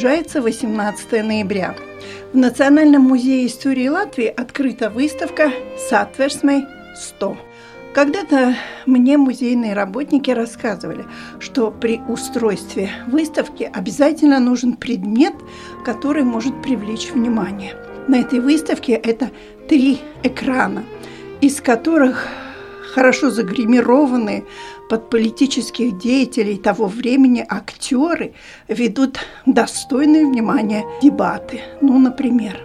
Приближается 0.00 0.40
18 0.40 1.12
ноября. 1.22 1.76
В 2.32 2.36
Национальном 2.38 3.02
музее 3.02 3.46
истории 3.46 3.86
Латвии 3.86 4.28
открыта 4.28 4.88
выставка 4.88 5.52
«Satversmei 5.90 6.64
100». 7.20 7.36
Когда-то 7.92 8.56
мне 8.86 9.18
музейные 9.18 9.74
работники 9.74 10.30
рассказывали, 10.30 11.04
что 11.38 11.70
при 11.70 12.00
устройстве 12.08 12.88
выставки 13.08 13.70
обязательно 13.70 14.40
нужен 14.40 14.76
предмет, 14.76 15.34
который 15.84 16.22
может 16.22 16.62
привлечь 16.62 17.10
внимание. 17.10 17.74
На 18.08 18.20
этой 18.20 18.40
выставке 18.40 18.94
это 18.94 19.30
три 19.68 20.00
экрана, 20.22 20.82
из 21.42 21.60
которых 21.60 22.26
хорошо 22.94 23.28
загримированные 23.28 24.44
под 24.90 25.08
политических 25.08 25.96
деятелей 25.98 26.58
того 26.58 26.86
времени 26.86 27.46
актеры 27.48 28.34
ведут 28.66 29.20
достойные 29.46 30.26
внимания 30.26 30.84
дебаты. 31.00 31.60
Ну, 31.80 32.00
например. 32.00 32.58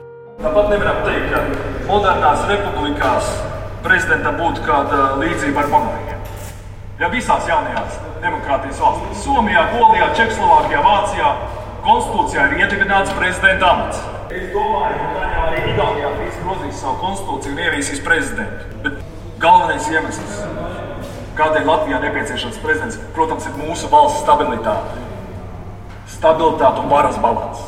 Galvenais 19.37 19.85
iemesls, 19.89 20.74
kādēļ 21.37 21.67
Latvijā 21.69 21.99
nepieciešams 22.03 22.59
prezidents, 22.63 22.99
protams, 23.15 23.47
ir 23.49 23.57
mūsu 23.59 23.89
valsts 23.91 24.23
stabilitāte. 24.23 25.03
Stabilitāte 26.15 26.83
un 26.83 26.91
varas 26.91 27.19
balans. 27.23 27.63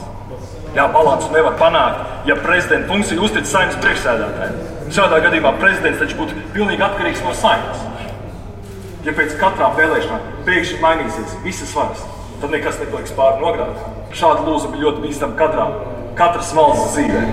Jā, 0.75 0.85
balansu 0.93 1.31
nevar 1.33 1.55
panākt, 1.57 2.03
ja 2.29 2.35
prezidenta 2.37 2.91
funkciju 2.91 3.23
uztic 3.25 3.47
saimnes 3.49 3.79
priekšsēdētājiem. 3.81 4.57
Šādā 4.93 5.19
gadījumā 5.25 5.53
prezidents 5.61 5.99
taču 6.03 6.19
būtu 6.19 6.37
pilnīgi 6.53 6.85
atkarīgs 6.85 7.23
no 7.25 7.33
saimnes. 7.35 7.81
Ja 9.07 9.15
pēc 9.15 9.35
katrām 9.39 9.75
vēlēšanām 9.79 10.43
pēkšņi 10.47 10.79
mainīsies 10.83 11.35
visas 11.43 11.73
varas, 11.75 12.03
tad 12.41 12.53
nekas 12.53 12.79
nepaliks 12.83 13.15
pāri 13.17 13.41
nogrādāt. 13.41 14.13
Šāda 14.15 14.43
lūza 14.45 14.71
bija 14.73 14.87
ļoti 14.87 15.03
bīstama 15.07 15.39
katrā, 15.39 15.67
katras 16.19 16.53
valsts 16.55 16.95
dzīvē. 16.97 17.23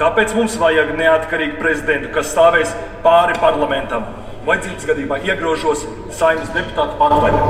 Tāpēc 0.00 0.32
mums 0.38 0.54
vajag 0.56 0.94
neatkarīgu 0.96 1.58
prezidentu, 1.60 2.14
kas 2.14 2.30
stāvēs 2.32 2.72
pāri 3.04 3.36
parlamentam. 3.42 4.06
Vajadzības 4.40 4.86
gadījumā 4.88 5.16
iegrožos 5.28 5.82
saimnes 6.16 6.48
deputātu 6.54 6.94
pārvaļu. 6.96 7.40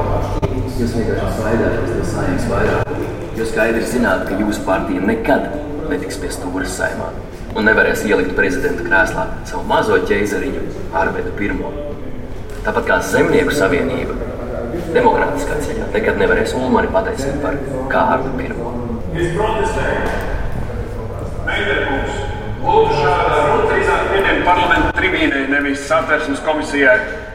Jūs 0.80 0.94
vienkārši 0.96 1.28
svaidāties 1.36 1.92
no 1.94 2.06
saimnes 2.08 2.46
vairāk. 2.50 2.90
Jūs 3.38 3.52
skaidri 3.52 3.82
zināt, 3.86 4.24
ka 4.26 4.38
jūsu 4.40 4.64
partija 4.66 5.04
nekad 5.06 5.44
netiks 5.92 6.18
pie 6.18 6.30
stūra 6.34 6.66
saimā 6.66 7.12
un 7.54 7.66
nevarēs 7.66 8.02
ielikt 8.08 8.34
prezidenta 8.38 8.82
krēslā 8.86 9.26
savu 9.46 9.62
mazo 9.70 10.00
ķeizariņu 10.10 10.64
Arvedu 10.98 11.30
I. 11.38 11.52
Tāpat 12.66 12.90
kā 12.90 12.98
Zemnieku 13.06 13.54
savienība, 13.54 14.18
demokrātiskā 14.90 15.60
ceļā 15.62 15.92
nekad 15.94 16.18
nevarēs 16.24 16.56
Ulmani 16.58 16.90
pataisīt 16.90 17.38
par 17.44 17.54
Kārlu 17.92 18.34
I. 18.34 18.50
Es 19.14 19.30
protestēju! 19.38 20.18
Meiderkungs! 21.46 21.79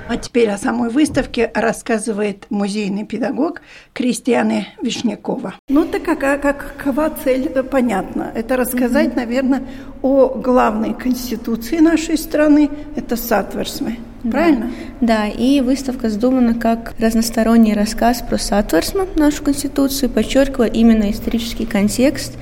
А 0.07 0.17
теперь 0.17 0.49
о 0.49 0.57
самой 0.57 0.89
выставке 0.89 1.51
рассказывает 1.53 2.45
музейный 2.51 3.05
педагог 3.05 3.61
Кристиане 3.93 4.67
Вишнякова. 4.81 5.55
Ну, 5.67 5.85
так 5.85 6.03
какая, 6.03 6.37
какова 6.37 7.11
цель, 7.23 7.49
понятно. 7.63 8.31
Это 8.35 8.55
рассказать, 8.55 9.09
mm-hmm. 9.09 9.15
наверное, 9.15 9.63
о 10.03 10.27
главной 10.27 10.93
конституции 10.93 11.79
нашей 11.79 12.17
страны. 12.19 12.69
Это 12.95 13.15
Сатверсмы. 13.15 13.97
Правильно? 14.31 14.71
Да, 15.01 15.27
и 15.27 15.61
выставка 15.61 16.09
задумана 16.09 16.53
как 16.53 16.93
разносторонний 16.99 17.73
рассказ 17.73 18.21
про 18.27 18.37
Сатверсму, 18.37 19.07
нашу 19.15 19.43
конституцию, 19.43 20.09
подчеркивая 20.11 20.67
именно 20.67 21.09
исторический 21.11 21.65
контекст 21.65 22.33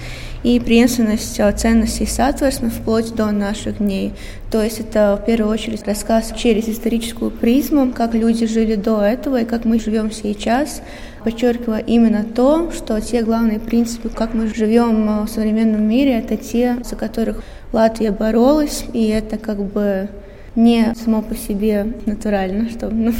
и 0.44 0.60
преемственность 0.60 1.40
э, 1.40 1.52
ценностей 1.54 2.06
Сатверсме 2.06 2.70
вплоть 2.70 3.14
до 3.16 3.32
наших 3.32 3.78
дней. 3.80 4.14
То 4.52 4.62
есть 4.62 4.80
это 4.80 5.20
в 5.22 5.26
первую 5.26 5.52
очередь 5.52 5.88
рассказ 5.88 6.34
через 6.36 6.68
историческую 6.68 7.32
призму, 7.32 7.92
как 7.92 8.14
люди 8.14 8.46
жили 8.46 8.76
до 8.76 9.02
этого 9.02 9.42
и 9.42 9.46
как 9.46 9.66
мы 9.66 9.80
живем 9.80 10.12
сейчас, 10.12 10.82
подчеркивая 11.24 11.80
именно 11.80 12.24
то, 12.24 12.72
что 12.72 13.00
те 13.00 13.24
главные 13.24 13.60
принципы, 13.60 14.10
как 14.10 14.34
мы 14.34 14.54
живем 14.54 15.10
э, 15.10 15.24
в 15.24 15.30
современном 15.30 15.88
мире, 15.88 16.20
это 16.20 16.38
те, 16.38 16.78
за 16.84 16.96
которых 16.96 17.44
Латвия 17.72 18.12
боролась, 18.12 18.86
и 18.94 19.08
это 19.08 19.38
как 19.38 19.58
бы 19.64 20.10
не 20.56 20.94
само 20.96 21.22
по 21.22 21.36
себе 21.36 21.88
натурально, 22.06 22.70
что 22.70 22.90
ну, 22.90 23.12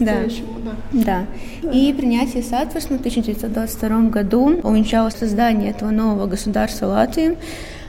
да. 0.00 0.16
да. 0.92 1.26
да. 1.62 1.72
И 1.72 1.92
принятие 1.92 2.42
Сатварсма 2.42 2.96
в 2.96 3.00
1922 3.00 4.00
году 4.10 4.60
увенчало 4.62 5.10
создание 5.10 5.70
этого 5.70 5.90
нового 5.90 6.26
государства 6.26 6.86
Латвии, 6.86 7.36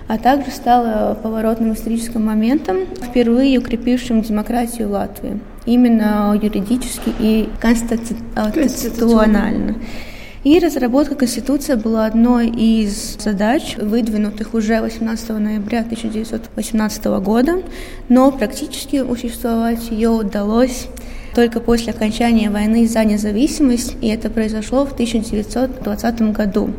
а 0.07 0.17
также 0.17 0.51
стало 0.51 1.15
поворотным 1.15 1.73
историческим 1.73 2.25
моментом, 2.25 2.85
впервые 3.01 3.57
укрепившим 3.57 4.21
демократию 4.21 4.89
Латвии, 4.89 5.39
именно 5.65 6.37
юридически 6.39 7.11
и 7.19 7.49
конституционально. 7.59 9.75
И 10.43 10.59
разработка 10.59 11.15
Конституции 11.15 11.75
была 11.75 12.05
одной 12.05 12.49
из 12.49 13.15
задач, 13.17 13.77
выдвинутых 13.77 14.53
уже 14.53 14.81
18 14.81 15.29
ноября 15.29 15.79
1918 15.79 17.05
года, 17.21 17.63
но 18.09 18.29
практически 18.29 18.97
осуществовать 18.97 19.89
ее 19.89 20.09
удалось 20.09 20.87
только 21.33 21.61
после 21.61 21.93
окончания 21.93 22.49
войны 22.49 22.85
за 22.89 23.05
независимость, 23.05 23.95
и 24.01 24.07
это 24.07 24.29
произошло 24.29 24.85
в 24.85 24.91
1920 24.91 26.33
году. 26.33 26.71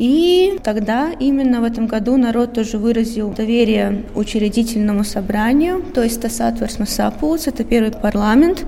И 0.00 0.58
тогда, 0.64 1.12
именно 1.18 1.60
в 1.60 1.64
этом 1.64 1.86
году, 1.86 2.16
народ 2.16 2.54
тоже 2.54 2.78
выразил 2.78 3.30
доверие 3.30 4.04
учредительному 4.16 5.04
собранию, 5.04 5.84
то 5.94 6.02
есть 6.02 6.20
Тасатварс 6.20 6.80
Масапулс, 6.80 7.46
это 7.46 7.62
первый 7.62 7.92
парламент, 7.92 8.64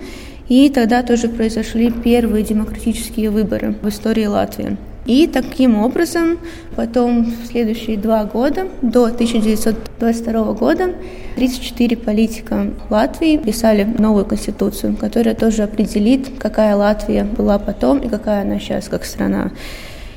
и 0.50 0.68
тогда 0.68 1.02
тоже 1.04 1.28
произошли 1.28 1.90
первые 1.90 2.44
демократические 2.44 3.30
выборы 3.30 3.76
в 3.80 3.88
истории 3.88 4.26
Латвии. 4.26 4.76
И 5.06 5.26
таким 5.28 5.78
образом 5.78 6.38
потом 6.76 7.24
в 7.24 7.46
следующие 7.46 7.96
два 7.96 8.24
года, 8.24 8.66
до 8.82 9.04
1922 9.06 10.52
года, 10.52 10.94
34 11.36 11.96
политика 11.96 12.66
Латвии 12.90 13.36
писали 13.38 13.84
новую 13.84 14.26
конституцию, 14.26 14.96
которая 14.96 15.36
тоже 15.36 15.62
определит, 15.62 16.28
какая 16.38 16.74
Латвия 16.74 17.24
была 17.24 17.58
потом 17.60 17.98
и 17.98 18.08
какая 18.08 18.42
она 18.42 18.58
сейчас 18.58 18.88
как 18.88 19.04
страна. 19.04 19.52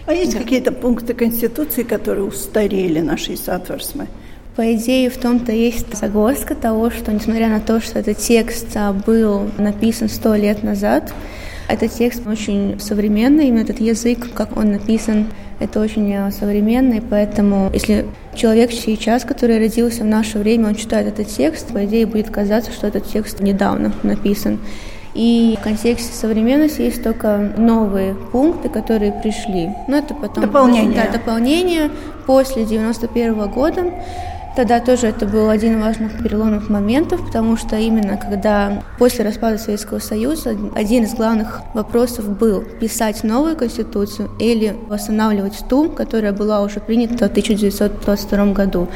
А 0.07 0.13
есть 0.13 0.33
да. 0.33 0.39
какие-то 0.39 0.71
пункты 0.71 1.13
Конституции, 1.13 1.83
которые 1.83 2.25
устарели 2.25 3.00
нашей 3.00 3.38
Сатварсмы? 3.38 4.07
По 4.55 4.75
идее, 4.75 5.09
в 5.09 5.17
том-то 5.17 5.51
есть 5.51 5.97
загвоздка 5.97 6.53
того, 6.53 6.91
что 6.91 7.11
несмотря 7.11 7.47
на 7.47 7.59
то, 7.59 7.81
что 7.81 7.97
этот 7.97 8.19
текст 8.19 8.67
а, 8.75 8.94
был 8.94 9.50
написан 9.57 10.09
сто 10.09 10.35
лет 10.35 10.61
назад, 10.61 11.11
этот 11.67 11.91
текст 11.91 12.27
очень 12.27 12.79
современный, 12.79 13.47
именно 13.47 13.61
этот 13.61 13.79
язык, 13.79 14.31
как 14.35 14.55
он 14.55 14.71
написан, 14.71 15.25
это 15.59 15.79
очень 15.79 16.13
а, 16.13 16.29
современный, 16.29 17.01
поэтому 17.01 17.71
если 17.73 18.05
человек 18.35 18.71
сейчас, 18.71 19.23
который 19.23 19.57
родился 19.57 20.03
в 20.03 20.07
наше 20.07 20.38
время, 20.38 20.67
он 20.67 20.75
читает 20.75 21.07
этот 21.07 21.29
текст, 21.29 21.73
по 21.73 21.83
идее 21.85 22.05
будет 22.05 22.29
казаться, 22.29 22.71
что 22.71 22.85
этот 22.85 23.07
текст 23.07 23.39
недавно 23.39 23.91
написан. 24.03 24.59
И 25.15 25.57
в 25.59 25.63
контексте 25.63 26.13
современности 26.13 26.81
есть 26.81 27.03
только 27.03 27.53
новые 27.57 28.13
пункты, 28.13 28.69
которые 28.69 29.11
пришли. 29.11 29.69
Но 29.88 29.97
это 29.97 30.13
потом... 30.13 30.44
Дополнение. 30.44 30.94
Да, 30.94 31.11
дополнение 31.11 31.89
после 32.27 32.65
91 32.65 33.33
-го 33.33 33.51
года. 33.51 33.94
Тогда 34.55 34.79
тоже 34.79 35.07
это 35.07 35.25
был 35.25 35.50
один 35.50 35.79
из 35.79 35.81
важных 35.83 36.21
переломных 36.21 36.69
моментов, 36.69 37.25
потому 37.25 37.57
что 37.57 37.75
именно 37.75 38.17
когда 38.17 38.83
после 39.00 39.25
распада 39.25 39.57
Советского 39.57 39.97
Союза 39.97 40.55
один 40.75 41.05
из 41.05 41.15
главных 41.15 41.61
вопросов 41.73 42.29
был 42.38 42.61
писать 42.61 43.23
новую 43.23 43.57
конституцию 43.57 44.29
или 44.39 44.75
восстанавливать 44.88 45.57
ту, 45.67 45.89
которая 45.89 46.33
была 46.33 46.61
уже 46.61 46.79
принята 46.79 47.27
в 47.27 47.31
1922 47.31 48.53
году. 48.53 48.88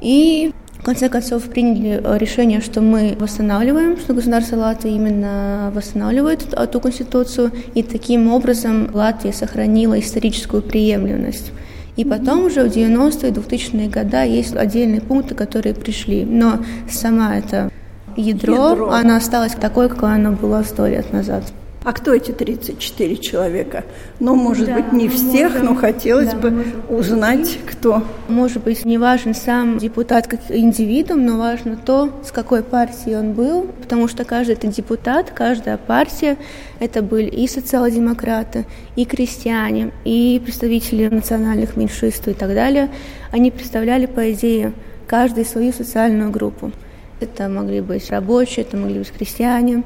И 0.00 0.52
в 0.78 0.84
конце 0.84 1.10
концов 1.10 1.42
приняли 1.44 2.02
решение, 2.18 2.62
что 2.62 2.80
мы 2.80 3.14
восстанавливаем, 3.20 3.98
что 3.98 4.14
государство 4.14 4.56
Латвии 4.56 4.92
именно 4.92 5.70
восстанавливает 5.74 6.48
ту 6.72 6.80
конституцию, 6.80 7.52
и 7.74 7.82
таким 7.82 8.32
образом 8.32 8.88
Латвия 8.94 9.34
сохранила 9.34 10.00
историческую 10.00 10.62
преемственность. 10.62 11.52
И 11.96 12.04
потом 12.04 12.46
уже 12.46 12.64
в 12.64 12.72
90-е, 12.74 13.32
2000-е 13.32 13.88
годы 13.88 14.16
есть 14.16 14.56
отдельные 14.56 15.00
пункты, 15.00 15.34
которые 15.34 15.74
пришли. 15.74 16.24
Но 16.24 16.58
сама 16.90 17.36
эта 17.36 17.70
ядро, 18.16 18.70
ядро. 18.70 18.90
оно 18.90 19.16
осталось 19.16 19.52
такой, 19.52 19.88
какое 19.88 20.14
оно 20.14 20.32
было 20.32 20.62
сто 20.62 20.86
лет 20.86 21.12
назад. 21.12 21.44
А 21.84 21.92
кто 21.92 22.14
эти 22.14 22.30
34 22.30 23.16
человека? 23.16 23.84
Ну, 24.20 24.36
может 24.36 24.66
да, 24.66 24.76
быть, 24.76 24.92
не 24.92 25.08
всех, 25.08 25.54
можем, 25.54 25.66
но 25.66 25.74
хотелось 25.74 26.30
да, 26.30 26.36
бы 26.36 26.64
узнать, 26.88 27.58
кто. 27.66 28.04
Может 28.28 28.62
быть, 28.62 28.84
не 28.84 28.98
важен 28.98 29.34
сам 29.34 29.78
депутат 29.78 30.28
как 30.28 30.40
индивидуум, 30.48 31.26
но 31.26 31.38
важно 31.38 31.76
то, 31.76 32.10
с 32.24 32.30
какой 32.30 32.62
партии 32.62 33.14
он 33.16 33.32
был, 33.32 33.66
потому 33.80 34.06
что 34.06 34.24
каждый 34.24 34.52
это 34.52 34.68
депутат, 34.68 35.32
каждая 35.32 35.76
партия, 35.76 36.36
это 36.78 37.02
были 37.02 37.26
и 37.26 37.48
социал-демократы, 37.48 38.64
и 38.94 39.04
крестьяне, 39.04 39.90
и 40.04 40.40
представители 40.44 41.08
национальных 41.08 41.76
меньшинств 41.76 42.28
и 42.28 42.32
так 42.32 42.54
далее. 42.54 42.90
Они 43.32 43.50
представляли, 43.50 44.06
по 44.06 44.32
идее, 44.32 44.72
каждую 45.08 45.44
свою 45.44 45.72
социальную 45.72 46.30
группу. 46.30 46.70
Это 47.18 47.48
могли 47.48 47.80
быть 47.80 48.08
рабочие, 48.10 48.64
это 48.64 48.76
могли 48.76 49.00
быть 49.00 49.10
крестьяне, 49.10 49.82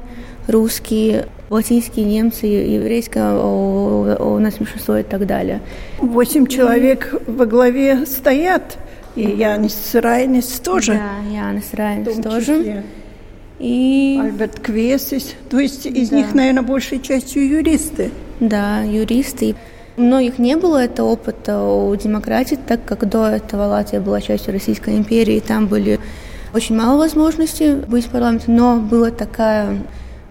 русские, 0.47 1.27
латинские, 1.49 2.05
немцы, 2.05 2.45
еврейское 2.45 3.33
у 3.35 4.39
нас 4.39 4.59
меньшинство 4.59 4.97
и 4.97 5.03
так 5.03 5.25
далее. 5.25 5.61
Восемь 5.99 6.47
человек 6.47 7.21
во 7.25 7.45
главе 7.45 8.05
стоят, 8.05 8.77
и 9.15 9.21
Янис 9.21 9.95
Райнис 9.95 10.59
тоже. 10.59 10.93
Да, 10.93 11.49
Янис 11.49 11.73
Райнис 11.73 12.17
тоже. 12.23 12.83
И... 13.59 14.19
Альберт 14.21 14.59
Квесис. 14.59 15.33
То 15.49 15.59
есть 15.59 15.87
из 15.87 16.09
да. 16.09 16.17
них, 16.17 16.35
наверное, 16.35 16.61
большей 16.61 16.99
частью 17.01 17.47
юристы. 17.47 18.11
Да, 18.39 18.81
юристы. 18.83 19.55
У 19.97 20.01
многих 20.01 20.37
не 20.37 20.55
было 20.55 20.83
этого 20.83 21.07
опыта 21.07 21.59
у 21.63 21.95
демократии, 21.95 22.55
так 22.67 22.85
как 22.85 23.09
до 23.09 23.25
этого 23.25 23.63
Латвия 23.63 23.99
была 23.99 24.21
частью 24.21 24.53
Российской 24.53 24.95
империи, 24.95 25.37
и 25.37 25.39
там 25.39 25.65
были 25.65 25.99
очень 26.53 26.75
мало 26.77 26.99
возможностей 26.99 27.73
быть 27.73 28.05
в 28.05 28.09
парламенте, 28.09 28.51
но 28.51 28.77
была 28.77 29.09
такая 29.09 29.79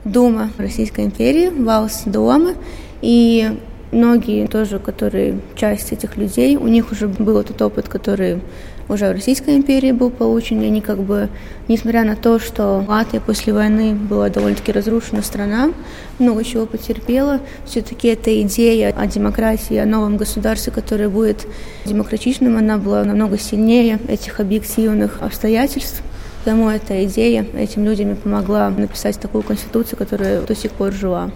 Дума 0.06 0.50
Российской 0.56 1.04
империи, 1.04 1.48
Валс 1.48 2.04
Дома, 2.06 2.54
и 3.02 3.58
многие 3.90 4.46
тоже, 4.46 4.78
которые 4.78 5.40
часть 5.56 5.92
этих 5.92 6.16
людей, 6.16 6.56
у 6.56 6.68
них 6.68 6.92
уже 6.92 7.08
был 7.08 7.38
этот 7.40 7.60
опыт, 7.60 7.88
который 7.88 8.40
уже 8.88 9.08
в 9.08 9.12
Российской 9.12 9.56
империи 9.56 9.90
был 9.90 10.10
получен, 10.10 10.62
и 10.62 10.66
они 10.66 10.80
как 10.80 10.98
бы, 11.00 11.28
несмотря 11.66 12.04
на 12.04 12.14
то, 12.14 12.38
что 12.38 12.84
Латвия 12.86 13.20
после 13.20 13.52
войны 13.52 13.94
была 13.94 14.28
довольно-таки 14.28 14.70
разрушена 14.70 15.22
страна, 15.22 15.72
много 16.20 16.44
чего 16.44 16.66
потерпела, 16.66 17.40
все-таки 17.64 18.06
эта 18.06 18.40
идея 18.42 18.94
о 18.96 19.06
демократии, 19.08 19.76
о 19.76 19.86
новом 19.86 20.16
государстве, 20.16 20.72
которое 20.72 21.08
будет 21.08 21.48
демократичным, 21.84 22.56
она 22.56 22.78
была 22.78 23.02
намного 23.02 23.38
сильнее 23.38 23.98
этих 24.06 24.38
объективных 24.38 25.20
обстоятельств. 25.20 26.00
Поэтому 26.46 26.70
эта 26.70 27.04
идея 27.06 27.44
этим 27.56 27.84
людям 27.84 28.12
и 28.12 28.14
помогла 28.14 28.70
написать 28.70 29.18
такую 29.18 29.42
конституцию, 29.42 29.98
которая 29.98 30.42
до 30.42 30.54
сих 30.54 30.70
пор 30.70 30.92
жива. 30.92 31.32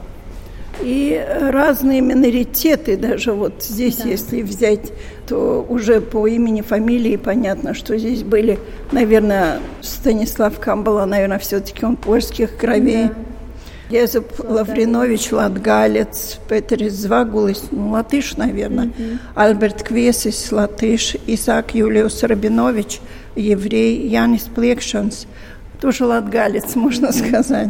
И 0.82 1.20
разные 1.40 2.00
миноритеты, 2.00 2.96
даже 2.96 3.32
вот 3.32 3.54
здесь, 3.60 3.96
да. 3.96 4.08
если 4.08 4.42
взять, 4.42 4.92
то 5.26 5.66
уже 5.68 6.00
по 6.00 6.28
имени, 6.28 6.60
фамилии 6.60 7.16
понятно, 7.16 7.74
что 7.74 7.98
здесь 7.98 8.22
были, 8.22 8.60
наверное, 8.92 9.58
Станислав 9.82 10.60
Камбала, 10.60 11.06
наверное, 11.06 11.40
все-таки 11.40 11.84
он 11.84 11.96
польских 11.96 12.56
кровей. 12.56 13.08
Да. 13.08 13.98
Езеп 13.98 14.38
Лавринович, 14.38 15.32
латгалец, 15.32 16.38
Петерис 16.48 16.92
Звагулис, 16.92 17.64
ну, 17.72 17.90
латыш, 17.90 18.36
наверное, 18.36 18.86
угу. 18.86 19.18
Альберт 19.34 19.82
Квесис, 19.82 20.52
латыш, 20.52 21.16
Исаак 21.26 21.74
Юлиус 21.74 22.22
Рабинович– 22.22 23.00
еврей 23.36 24.08
Янис 24.08 24.42
Плекшанс, 24.42 25.26
тоже 25.80 26.04
латгалец, 26.04 26.74
можно 26.74 27.12
сказать. 27.12 27.68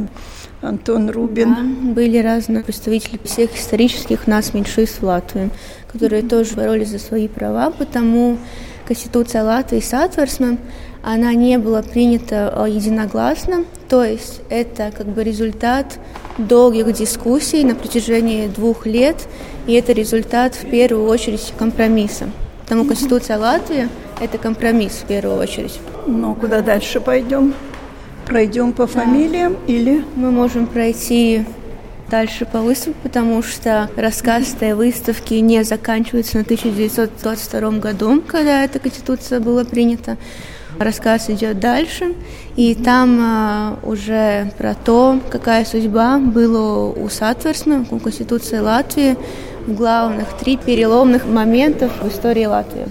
Антон 0.63 1.09
Рубин. 1.09 1.55
Да, 1.55 1.93
были 1.95 2.19
разные 2.19 2.63
представители 2.63 3.19
всех 3.25 3.57
исторических 3.57 4.27
нас 4.27 4.53
меньшинств 4.53 5.01
в 5.01 5.05
Латвии, 5.05 5.49
которые 5.91 6.23
тоже 6.23 6.55
боролись 6.55 6.91
за 6.91 6.99
свои 6.99 7.29
права, 7.29 7.71
потому 7.71 8.37
Конституция 8.87 9.43
Латвии 9.43 9.81
с 9.81 9.95
Атверсом, 9.95 10.59
она 11.03 11.33
не 11.33 11.57
была 11.57 11.81
принята 11.81 12.53
а, 12.55 12.69
единогласно, 12.69 13.65
то 13.89 14.05
есть 14.05 14.43
это 14.51 14.93
как 14.95 15.07
бы 15.07 15.25
результат 15.25 15.99
долгих 16.37 16.93
дискуссий 16.93 17.65
на 17.65 17.75
протяжении 17.75 18.47
двух 18.47 18.85
лет, 18.85 19.17
и 19.67 19.73
это 19.73 19.93
результат 19.93 20.57
в 20.57 20.69
первую 20.69 21.07
очередь 21.07 21.55
компромисса. 21.59 22.29
Потому 22.65 22.85
Конституция 22.85 23.39
Латвии– 23.39 23.89
это 24.21 24.39
компромисс 24.39 25.01
в 25.03 25.07
первую 25.07 25.39
очередь. 25.39 25.81
Ну, 26.07 26.35
куда 26.35 26.61
дальше 26.61 27.01
пойдем? 27.01 27.55
Пройдем 28.27 28.73
по 28.73 28.87
фамилиям 28.87 29.57
или? 29.67 30.05
Мы 30.15 30.31
можем 30.31 30.67
пройти 30.67 31.45
дальше 32.11 32.45
по 32.45 32.61
выставке, 32.61 32.99
потому 33.03 33.43
что 33.43 33.89
рассказ 33.97 34.55
этой 34.55 34.75
выставки 34.75 35.35
не 35.35 35.63
заканчивается 35.65 36.37
на 36.37 36.43
1922 36.43 37.71
году, 37.73 38.23
когда 38.27 38.65
эта 38.65 38.79
конституция 38.79 39.41
была 39.41 39.65
принята. 39.65 40.17
Рассказ 40.79 41.29
идет 41.29 41.61
дальше, 41.61 42.15
и 42.57 42.75
там 42.75 43.19
а, 43.21 43.79
уже 43.83 44.53
про 44.57 44.75
то, 44.75 45.21
какая 45.31 45.65
судьба 45.65 46.19
была 46.19 46.87
у 46.87 47.09
Сатверсна, 47.09 47.85
у 47.91 47.99
Конституции 47.99 48.59
Латвии, 48.59 49.17
в 49.67 49.75
главных 49.75 50.29
три 50.39 50.57
переломных 50.57 51.27
моментов 51.27 51.93
в 52.01 52.09
истории 52.09 52.47
Латвии. 52.47 52.87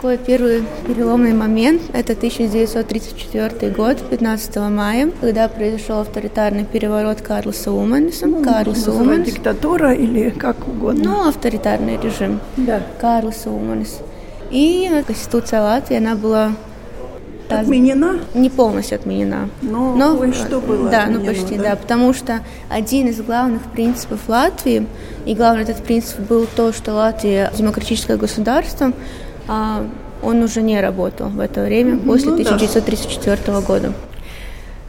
Такой 0.00 0.16
первый 0.16 0.64
переломный 0.86 1.34
момент– 1.34 1.82
это 1.92 2.14
1934 2.14 3.70
год, 3.70 3.98
15 4.08 4.56
мая, 4.70 5.10
когда 5.20 5.46
произошел 5.46 5.98
авторитарный 5.98 6.64
переворот 6.64 7.20
Карлоса 7.20 7.70
Уманиса. 7.70 8.26
Ну, 8.26 8.42
Карлос 8.42 8.88
Уманис. 8.88 9.26
диктатура 9.26 9.92
или 9.92 10.30
как 10.30 10.66
угодно? 10.66 11.04
Ну, 11.04 11.28
авторитарный 11.28 12.00
режим. 12.00 12.40
Да. 12.56 12.80
Карлоса 12.98 13.50
Уманис. 13.50 13.98
И 14.50 14.90
Конституция 15.06 15.60
Латвии, 15.60 15.98
она 15.98 16.14
была 16.14 16.52
Отменена? 17.50 18.20
Не 18.32 18.48
полностью 18.48 18.94
отменена. 18.96 19.50
Но, 19.60 19.94
но 19.96 20.16
кое-что 20.16 20.60
было 20.60 20.88
Да, 20.88 21.08
ну 21.10 21.22
почти, 21.22 21.56
да? 21.56 21.62
да. 21.62 21.76
Потому 21.76 22.14
что 22.14 22.40
один 22.70 23.08
из 23.08 23.20
главных 23.20 23.60
принципов 23.64 24.20
Латвии, 24.28 24.86
и 25.26 25.34
главный 25.34 25.64
этот 25.64 25.82
принцип 25.82 26.20
был 26.20 26.46
то, 26.56 26.72
что 26.72 26.94
Латвия 26.94 27.52
демократическое 27.54 28.16
государство, 28.16 28.92
а 29.52 29.84
он 30.22 30.42
уже 30.44 30.62
не 30.62 30.80
работал 30.80 31.28
в 31.28 31.40
это 31.40 31.64
время, 31.64 31.98
после 31.98 32.28
ну, 32.28 32.34
1934 32.34 33.36
да. 33.46 33.60
года. 33.60 33.92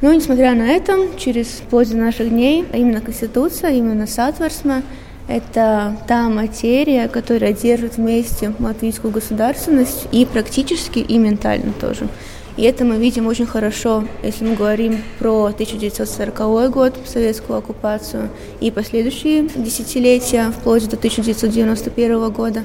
Но, 0.01 0.13
несмотря 0.13 0.53
на 0.53 0.67
это, 0.69 0.97
через 1.17 1.47
вплоть 1.47 1.89
до 1.89 1.97
наших 1.97 2.29
дней, 2.29 2.63
именно 2.71 3.01
Конституция, 3.01 3.71
именно 3.71 4.05
Сатварсма, 4.05 4.83
это 5.27 5.97
та 6.07 6.29
материя, 6.29 7.07
которая 7.07 7.53
держит 7.53 7.97
вместе 7.97 8.53
латвийскую 8.59 9.11
государственность 9.11 10.07
и 10.11 10.25
практически, 10.25 10.99
и 10.99 11.17
ментально 11.17 11.73
тоже. 11.73 12.07
И 12.55 12.63
это 12.63 12.85
мы 12.85 12.97
видим 12.97 13.25
очень 13.25 13.47
хорошо, 13.47 14.03
если 14.21 14.45
мы 14.45 14.55
говорим 14.55 15.01
про 15.17 15.45
1940 15.45 16.69
год, 16.69 16.99
советскую 17.05 17.57
оккупацию, 17.57 18.29
и 18.59 18.69
последующие 18.69 19.47
десятилетия, 19.55 20.51
вплоть 20.51 20.87
до 20.87 20.97
1991 20.97 22.29
года 22.29 22.63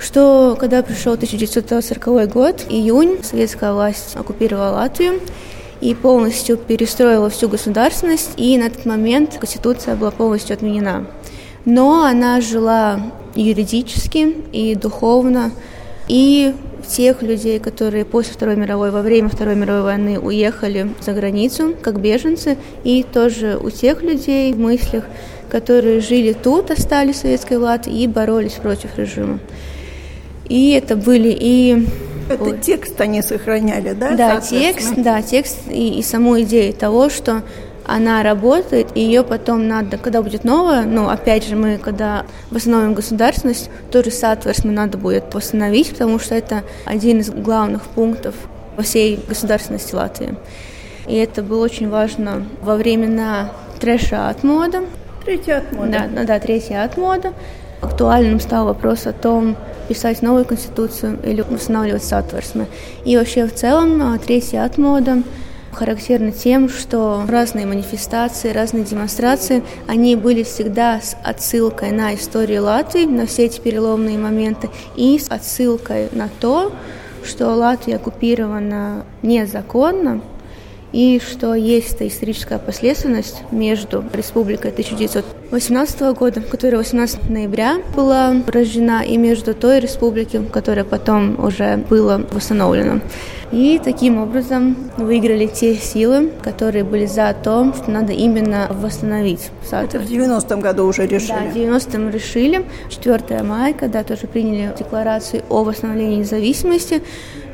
что 0.00 0.56
когда 0.58 0.82
пришел 0.82 1.12
1940 1.12 2.32
год, 2.32 2.66
июнь, 2.68 3.22
советская 3.22 3.72
власть 3.72 4.16
оккупировала 4.16 4.70
Латвию 4.70 5.20
и 5.80 5.94
полностью 5.94 6.56
перестроила 6.56 7.30
всю 7.30 7.48
государственность, 7.48 8.30
и 8.36 8.56
на 8.58 8.64
этот 8.64 8.86
момент 8.86 9.36
Конституция 9.38 9.96
была 9.96 10.10
полностью 10.10 10.54
отменена. 10.54 11.06
Но 11.64 12.04
она 12.04 12.40
жила 12.40 13.00
юридически 13.34 14.36
и 14.52 14.74
духовно, 14.74 15.52
и 16.08 16.54
тех 16.88 17.22
людей, 17.22 17.58
которые 17.58 18.04
после 18.04 18.34
Второй 18.34 18.56
мировой, 18.56 18.90
во 18.90 19.02
время 19.02 19.28
Второй 19.28 19.54
мировой 19.54 19.82
войны 19.82 20.18
уехали 20.18 20.90
за 21.00 21.12
границу 21.12 21.76
как 21.80 22.00
беженцы, 22.00 22.56
и 22.84 23.04
тоже 23.04 23.58
у 23.62 23.70
тех 23.70 24.02
людей 24.02 24.52
в 24.52 24.58
мыслях, 24.58 25.04
которые 25.50 26.00
жили 26.00 26.32
тут, 26.32 26.70
остались 26.70 27.16
в 27.16 27.20
Советской 27.20 27.58
Латвии 27.58 28.02
и 28.02 28.06
боролись 28.06 28.54
против 28.54 28.96
режима. 28.98 29.38
И 30.50 30.72
это 30.72 30.96
были 30.96 31.30
и 31.30 31.86
это 32.28 32.44
Ой. 32.44 32.58
текст 32.60 33.00
они 33.00 33.22
сохраняли, 33.22 33.92
да? 33.92 34.14
Да, 34.14 34.40
текст, 34.40 34.94
да, 34.96 35.22
текст 35.22 35.58
и, 35.68 35.98
и 35.98 36.02
саму 36.02 36.40
идею 36.42 36.72
того, 36.72 37.08
что 37.08 37.42
она 37.86 38.22
работает, 38.22 38.88
и 38.94 39.00
ее 39.00 39.24
потом 39.24 39.66
надо, 39.66 39.98
когда 39.98 40.22
будет 40.22 40.44
новая, 40.44 40.82
ну, 40.82 41.08
опять 41.08 41.44
же, 41.44 41.56
мы, 41.56 41.76
когда 41.76 42.24
восстановим 42.50 42.94
государственность, 42.94 43.68
тоже 43.90 44.12
соответственно 44.12 44.72
надо 44.74 44.96
будет 44.96 45.34
восстановить, 45.34 45.90
потому 45.90 46.20
что 46.20 46.36
это 46.36 46.62
один 46.84 47.18
из 47.18 47.30
главных 47.30 47.82
пунктов 47.82 48.34
во 48.76 48.84
всей 48.84 49.18
государственности 49.28 49.94
Латвии. 49.94 50.36
И 51.08 51.16
это 51.16 51.42
было 51.42 51.64
очень 51.64 51.88
важно 51.88 52.46
во 52.62 52.76
времена 52.76 53.50
трэша 53.80 54.28
от 54.28 54.44
мода. 54.44 54.84
Третья 55.24 55.58
от 55.58 55.72
мода. 55.72 55.90
Да, 55.90 56.08
да, 56.14 56.24
да, 56.24 56.38
третья 56.38 56.84
от 56.84 56.96
мода. 56.96 57.32
Актуальным 57.80 58.40
стал 58.40 58.66
вопрос 58.66 59.06
о 59.06 59.12
том, 59.12 59.56
писать 59.88 60.22
новую 60.22 60.44
конституцию 60.44 61.18
или 61.24 61.40
устанавливать 61.42 62.04
соответственно. 62.04 62.66
И 63.04 63.16
вообще 63.16 63.46
в 63.46 63.54
целом 63.54 64.00
а, 64.02 64.18
третья 64.18 64.64
от 64.64 64.78
мода 64.78 65.22
характерны 65.72 66.32
тем, 66.32 66.68
что 66.68 67.22
разные 67.28 67.66
манифестации, 67.66 68.52
разные 68.52 68.84
демонстрации, 68.84 69.62
они 69.86 70.14
были 70.14 70.42
всегда 70.42 71.00
с 71.00 71.16
отсылкой 71.24 71.92
на 71.92 72.14
историю 72.14 72.64
Латвии, 72.64 73.06
на 73.06 73.26
все 73.26 73.46
эти 73.46 73.60
переломные 73.60 74.18
моменты, 74.18 74.68
и 74.94 75.18
с 75.18 75.30
отсылкой 75.30 76.08
на 76.12 76.28
то, 76.40 76.72
что 77.24 77.48
Латвия 77.54 77.96
оккупирована 77.96 79.04
незаконно, 79.22 80.20
и 80.92 81.20
что 81.20 81.54
есть 81.54 81.94
эта 81.94 82.08
историческая 82.08 82.58
последственность 82.58 83.42
между 83.50 84.04
Республикой 84.12 84.70
1918 84.72 86.00
года, 86.16 86.40
которая 86.40 86.78
18 86.78 87.28
ноября 87.30 87.80
была 87.94 88.34
рождена, 88.46 89.02
и 89.02 89.16
между 89.16 89.54
той 89.54 89.80
республикой, 89.80 90.44
которая 90.46 90.84
потом 90.84 91.42
уже 91.42 91.76
была 91.88 92.18
восстановлена. 92.32 93.00
И 93.52 93.80
таким 93.82 94.18
образом 94.18 94.76
выиграли 94.96 95.46
те 95.46 95.74
силы, 95.74 96.30
которые 96.42 96.84
были 96.84 97.06
за 97.06 97.34
то, 97.34 97.72
что 97.74 97.90
надо 97.90 98.12
именно 98.12 98.68
восстановить 98.70 99.50
Это 99.72 99.98
в 99.98 100.04
90-м 100.08 100.60
году 100.60 100.86
уже 100.86 101.06
решили? 101.06 101.28
Да, 101.30 101.50
в 101.50 101.56
90-м 101.56 102.10
решили. 102.10 102.64
4 102.88 103.42
мая, 103.42 103.74
когда 103.74 104.04
тоже 104.04 104.28
приняли 104.28 104.72
декларацию 104.78 105.42
о 105.48 105.64
восстановлении 105.64 106.18
независимости, 106.18 107.02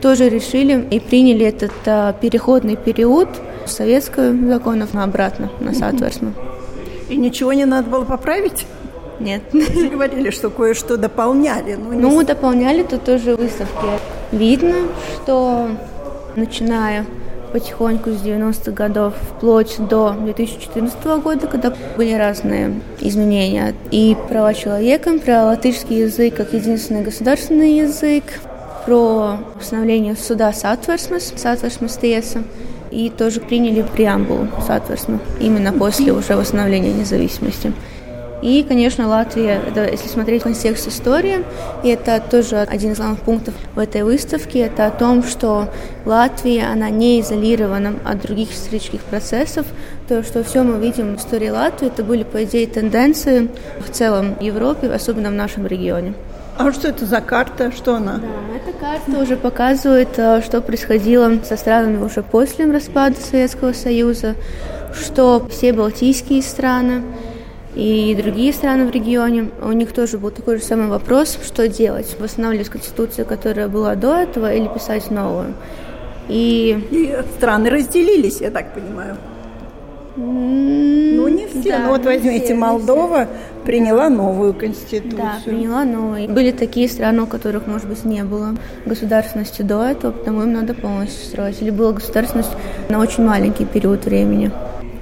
тоже 0.01 0.29
решили 0.29 0.87
и 0.91 1.01
приняли 1.01 1.47
этот 1.47 1.73
а, 1.87 2.13
переходный 2.13 2.77
период 2.77 3.29
советского 3.67 4.33
законов 4.49 4.95
обратно 4.95 5.51
на 5.61 5.75
соответственно. 5.75 6.33
И 7.09 7.17
ничего 7.17 7.53
не 7.53 7.65
надо 7.65 7.89
было 7.89 8.05
поправить? 8.05 8.67
Нет. 9.21 9.43
Вы 9.53 9.89
говорили, 9.89 10.31
что 10.31 10.51
кое-что 10.51 10.97
дополняли. 10.97 11.75
Ну, 11.75 11.99
ну 11.99 12.25
дополняли 12.25 12.83
тут 12.83 13.05
тоже 13.05 13.37
выставки. 13.37 13.87
Видно, 14.33 14.75
что 15.23 15.69
начиная 16.35 17.07
потихоньку 17.53 18.11
с 18.11 18.23
90-х 18.23 18.73
годов 18.73 19.15
вплоть 19.37 19.77
до 19.79 20.13
2014 20.13 21.05
года, 21.23 21.47
когда 21.47 21.73
были 21.97 22.13
разные 22.13 22.81
изменения. 23.01 23.75
И 23.91 24.17
права 24.29 24.53
человека, 24.53 25.19
про 25.19 25.45
латышский 25.45 26.01
язык 26.01 26.35
как 26.35 26.53
единственный 26.53 27.03
государственный 27.03 27.79
язык, 27.79 28.25
про 28.87 29.39
установление 29.61 30.17
суда 30.17 30.53
Satversmes, 30.53 31.33
Satversmes 31.37 31.97
tiesa, 31.97 32.45
и 32.91 33.11
тоже 33.11 33.41
приняли 33.41 33.83
преамбулу, 33.83 34.49
соответственно, 34.65 35.19
именно 35.41 35.73
после 35.73 36.13
уже 36.13 36.37
восстановления 36.37 36.93
независимости. 36.93 37.73
И, 38.43 38.63
конечно, 38.63 39.09
Латвия, 39.09 39.61
это, 39.67 39.91
если 39.91 40.09
смотреть 40.09 40.43
контекст 40.43 40.87
истории, 40.87 41.45
и 41.83 41.89
это 41.89 42.23
тоже 42.31 42.59
один 42.59 42.93
из 42.93 42.99
главных 42.99 43.21
пунктов 43.21 43.55
в 43.75 43.79
этой 43.79 44.05
выставке, 44.05 44.61
это 44.61 44.87
о 44.87 44.91
том, 44.91 45.25
что 45.25 45.69
Латвия, 46.05 46.67
она 46.67 46.91
не 46.91 47.21
изолирована 47.23 47.95
от 48.05 48.21
других 48.23 48.53
исторических 48.53 49.01
процессов, 49.01 49.67
то, 50.07 50.23
что 50.23 50.45
все 50.45 50.63
мы 50.63 50.79
видим 50.79 51.17
в 51.17 51.19
истории 51.19 51.49
Латвии, 51.49 51.89
это 51.89 52.05
были, 52.05 52.23
по 52.23 52.45
идее, 52.45 52.67
тенденции 52.67 53.49
в 53.81 53.91
целом 53.91 54.37
Европе, 54.41 54.89
особенно 54.89 55.31
в 55.31 55.35
нашем 55.35 55.67
регионе. 55.67 56.15
А 56.59 56.73
что 56.73 56.89
это 56.89 57.05
за 57.05 57.21
карта? 57.21 57.71
Что 57.71 57.97
она? 57.97 58.19
Да, 58.19 58.57
эта 58.57 58.79
карта 58.79 59.23
уже 59.23 59.37
показывает, 59.37 60.19
э, 60.19 60.41
что 60.43 60.63
происходило 60.63 61.31
со 61.45 61.57
странами 61.57 62.03
уже 62.03 62.23
после 62.23 62.71
распада 62.71 63.17
Советского 63.21 63.73
Союза, 63.73 64.35
что 64.95 65.47
все 65.51 65.73
балтийские 65.75 66.43
страны, 66.43 67.03
и 67.75 68.15
другие 68.19 68.55
страны 68.55 68.87
в 68.87 68.91
регионе, 68.91 69.51
у 69.61 69.71
них 69.73 69.93
тоже 69.93 70.17
был 70.17 70.31
такой 70.31 70.57
же 70.57 70.65
самый 70.65 70.89
вопрос, 70.89 71.39
что 71.45 71.69
делать, 71.69 72.17
восстанавливать 72.19 72.71
конституцию, 72.71 73.27
которая 73.27 73.69
была 73.69 73.95
до 73.95 74.15
этого, 74.15 74.51
или 74.53 74.67
писать 74.67 75.11
новую. 75.11 75.55
И, 76.29 76.87
и 76.91 77.17
страны 77.37 77.69
разделились, 77.69 78.41
я 78.41 78.51
так 78.51 78.73
понимаю. 78.73 79.19
Ну, 80.17 81.29
не 81.29 81.47
все. 81.47 81.71
Да, 81.71 81.79
ну, 81.81 81.89
вот 81.91 82.05
возьмите, 82.05 82.47
все, 82.47 82.55
Молдова 82.55 83.25
все. 83.25 83.65
приняла 83.65 84.09
новую 84.09 84.55
конституцию. 84.55 85.19
Да, 85.19 85.35
приняла 85.45 85.85
новую. 85.85 86.29
Были 86.29 86.53
такие 86.53 86.89
страны, 86.89 87.23
у 87.23 87.27
которых, 87.27 87.67
может 87.67 87.89
быть, 87.89 88.05
не 88.05 88.25
было 88.25 88.55
государственности 88.87 89.63
до 89.63 89.85
этого, 89.85 90.13
потому 90.13 90.43
им 90.43 90.53
надо 90.53 90.75
полностью 90.75 91.27
строить. 91.27 91.61
Или 91.61 91.71
была 91.71 91.93
государственность 91.93 92.53
на 92.89 92.99
очень 92.99 93.25
маленький 93.25 93.67
период 93.67 94.07
времени. 94.07 94.51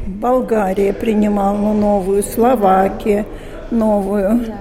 Болгария 0.06 0.92
принимала 0.92 1.72
новую, 1.72 2.22
Словакия 2.22 3.26
новую. 3.70 4.40
Да. 4.46 4.58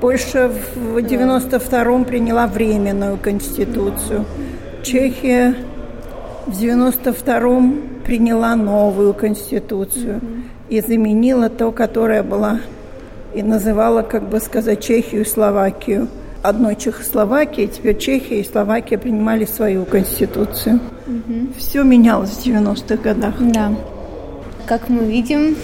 Польша 0.00 0.50
в 0.74 0.98
92-м 0.98 2.04
приняла 2.04 2.46
временную 2.46 3.16
конституцию. 3.16 4.24
Чехия 4.82 5.54
в 6.46 6.50
92-м 6.50 8.02
приняла 8.04 8.54
новую 8.54 9.14
конституцию 9.14 10.20
и 10.68 10.80
заменила 10.80 11.48
то, 11.48 11.72
которая 11.72 12.22
была 12.22 12.60
и 13.34 13.42
называла, 13.42 14.02
как 14.02 14.28
бы 14.28 14.40
сказать, 14.40 14.80
Чехию 14.80 15.22
и 15.22 15.24
Словакию. 15.24 16.08
Одной 16.42 16.76
Чехословакии, 16.76 17.66
теперь 17.66 17.98
Чехия 17.98 18.40
и 18.40 18.44
Словакия 18.44 18.98
принимали 18.98 19.44
свою 19.44 19.84
конституцию. 19.84 20.78
Угу. 21.06 21.48
Все 21.58 21.82
менялось 21.82 22.30
в 22.30 22.46
90-х 22.46 22.96
годах. 22.96 23.34
Да. 23.40 23.72
Как 24.66 24.88
мы 24.88 25.04
видим, 25.04 25.56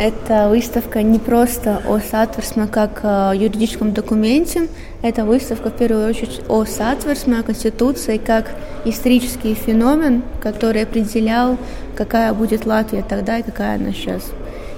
эта 0.00 0.48
выставка 0.48 1.02
не 1.02 1.18
просто 1.18 1.82
о 1.86 2.00
сатверсме 2.00 2.66
как 2.66 3.00
о 3.02 3.34
юридическом 3.34 3.92
документе, 3.92 4.68
это 5.02 5.26
выставка 5.26 5.68
в 5.68 5.76
первую 5.76 6.08
очередь 6.08 6.40
о 6.48 6.64
сатверсме, 6.64 7.38
о 7.38 7.42
Конституции 7.42 8.16
как 8.16 8.50
исторический 8.86 9.52
феномен, 9.52 10.22
который 10.40 10.84
определял, 10.84 11.58
какая 11.94 12.32
будет 12.32 12.64
Латвия 12.64 13.04
тогда 13.06 13.40
и 13.40 13.42
какая 13.42 13.76
она 13.76 13.92
сейчас. 13.92 14.22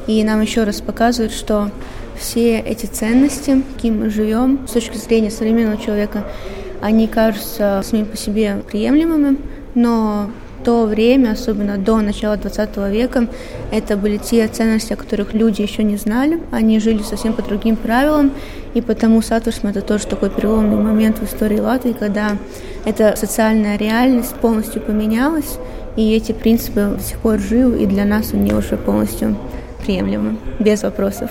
И 0.08 0.24
нам 0.24 0.40
еще 0.40 0.64
раз 0.64 0.80
показывает, 0.80 1.30
что 1.30 1.70
все 2.18 2.58
эти 2.58 2.86
ценности, 2.86 3.62
каким 3.76 4.00
мы 4.00 4.10
живем, 4.10 4.66
с 4.66 4.72
точки 4.72 4.96
зрения 4.96 5.30
современного 5.30 5.80
человека, 5.80 6.24
они 6.80 7.06
кажутся 7.06 7.80
самим 7.84 8.06
по 8.06 8.16
себе 8.16 8.60
приемлемыми, 8.68 9.38
но 9.76 10.30
то 10.64 10.86
время, 10.86 11.32
особенно 11.32 11.78
до 11.78 12.00
начала 12.00 12.36
20 12.36 12.76
века, 12.90 13.26
это 13.70 13.96
были 13.96 14.16
те 14.16 14.46
ценности, 14.48 14.92
о 14.92 14.96
которых 14.96 15.34
люди 15.34 15.62
еще 15.62 15.82
не 15.82 15.96
знали. 15.96 16.40
Они 16.50 16.78
жили 16.78 17.02
совсем 17.02 17.32
по 17.32 17.42
другим 17.42 17.76
правилам, 17.76 18.32
и 18.74 18.80
потому 18.80 19.22
Сатушма 19.22 19.70
это 19.70 19.82
тоже 19.82 20.06
такой 20.06 20.30
переломный 20.30 20.76
момент 20.76 21.18
в 21.18 21.24
истории 21.24 21.58
Латвии, 21.58 21.92
когда 21.92 22.36
эта 22.84 23.14
социальная 23.16 23.76
реальность 23.76 24.34
полностью 24.34 24.80
поменялась, 24.80 25.58
и 25.96 26.14
эти 26.14 26.32
принципы 26.32 26.94
до 26.96 27.02
сих 27.02 27.18
пор 27.18 27.38
живы, 27.38 27.82
и 27.82 27.86
для 27.86 28.04
нас 28.04 28.32
они 28.32 28.52
уже 28.54 28.76
полностью 28.76 29.36
приемлемы, 29.84 30.36
без 30.58 30.82
вопросов. 30.82 31.30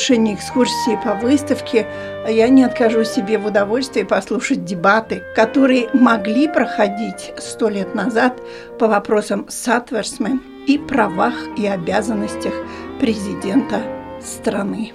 Завершении 0.00 0.34
экскурсии 0.34 0.98
по 1.04 1.14
выставке 1.14 1.86
я 2.26 2.48
не 2.48 2.64
откажу 2.64 3.04
себе 3.04 3.36
в 3.36 3.44
удовольствии 3.44 4.02
послушать 4.02 4.64
дебаты, 4.64 5.22
которые 5.34 5.90
могли 5.92 6.48
проходить 6.48 7.34
сто 7.36 7.68
лет 7.68 7.94
назад 7.94 8.40
по 8.78 8.88
вопросам 8.88 9.44
сатверсме 9.50 10.40
и 10.66 10.78
правах 10.78 11.34
и 11.58 11.66
обязанностях 11.66 12.54
президента 12.98 13.82
страны. 14.22 14.92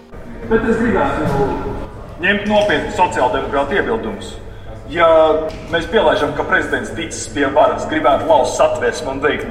Bet 0.49 0.65
es 0.65 0.77
gribētu 0.77 1.45
ņemt 2.21 2.49
nopietni 2.49 2.91
sociāldemokrātu 2.97 3.77
iebildumus. 3.77 4.35
Ja 4.89 5.07
mēs 5.73 5.85
pielaižam, 5.89 6.33
ka 6.37 6.45
prezidents 6.49 6.93
ticis 6.97 7.29
pie 7.33 7.45
varas, 7.53 7.85
gribētu 7.89 8.29
lauzt 8.29 8.57
satversmi 8.57 9.13
un 9.15 9.21
veikt 9.21 9.49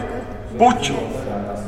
puču, 0.59 0.99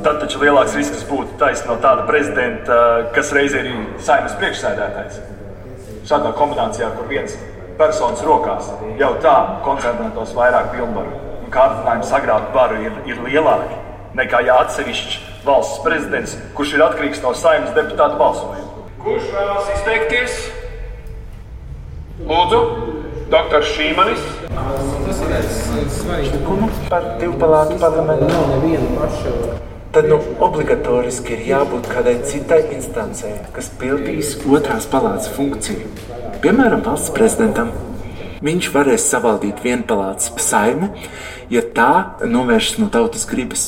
tad 0.07 0.21
taču 0.23 0.39
lielāks 0.39 0.75
risks 0.77 1.03
būtu 1.09 1.35
taisnība 1.41 1.75
no 1.75 1.81
tāda 1.83 2.05
prezidenta, 2.07 2.75
kas 3.15 3.33
reizē 3.35 3.63
ir 3.65 3.73
saimnes 4.07 4.35
priekšsēdētājs. 4.39 5.17
Šādā 6.07 6.31
kombinācijā, 6.37 6.93
kur 6.95 7.09
viens 7.11 7.35
personas 7.79 8.23
rokās 8.23 8.69
jau 9.01 9.09
tā 9.23 9.35
koncentrētos 9.65 10.31
vairāk 10.37 10.71
pilnvaru 10.77 11.11
un 11.43 11.51
kārdinājumi 11.51 12.07
sagrābt 12.07 12.55
varu 12.55 12.79
ir, 12.87 12.95
ir 13.11 13.19
lielāki 13.25 13.81
nekā 14.17 14.41
ja 14.47 14.61
atsevišķs 14.63 15.43
valsts 15.45 15.83
prezidents, 15.83 16.37
kurš 16.55 16.77
ir 16.77 16.85
atkarīgs 16.87 17.21
no 17.25 17.35
saimnes 17.35 17.75
deputātu 17.75 18.17
balsojuma. 18.21 18.87
Kurš 19.03 19.29
vēlas 19.35 19.69
izteikties? 19.75 20.39
Lūdzu, 22.31 22.63
doktors 23.31 23.75
Šīmanis. 23.75 24.25
Tas 24.47 25.23
ir 25.27 25.93
svarīgi. 25.99 26.43
Par 26.89 27.15
divpalātu 27.21 27.79
parlamentu 27.83 28.31
nav 28.31 28.51
neviena 28.55 28.91
paša. 28.97 29.66
Tad 29.97 30.11
nu, 30.11 30.17
obligatoriski 30.45 31.33
ir 31.33 31.39
jābūt 31.47 31.87
kādai 31.89 32.19
citai 32.21 32.59
instancei, 32.75 33.31
kas 33.55 33.71
pildīs 33.81 34.35
otrās 34.45 34.85
palātas 34.91 35.31
funkciju. 35.33 35.87
Piemēram, 36.43 36.83
valsts 36.85 37.09
prezidentam. 37.15 37.71
Viņš 38.45 38.67
varēs 38.75 39.07
savaldīt 39.09 39.65
vienpalātas 39.65 40.29
saimi, 40.45 40.91
ja 41.49 41.65
tā 41.73 41.89
novēršas 42.21 42.77
no 42.77 42.91
tautas 42.93 43.25
gribas. 43.25 43.65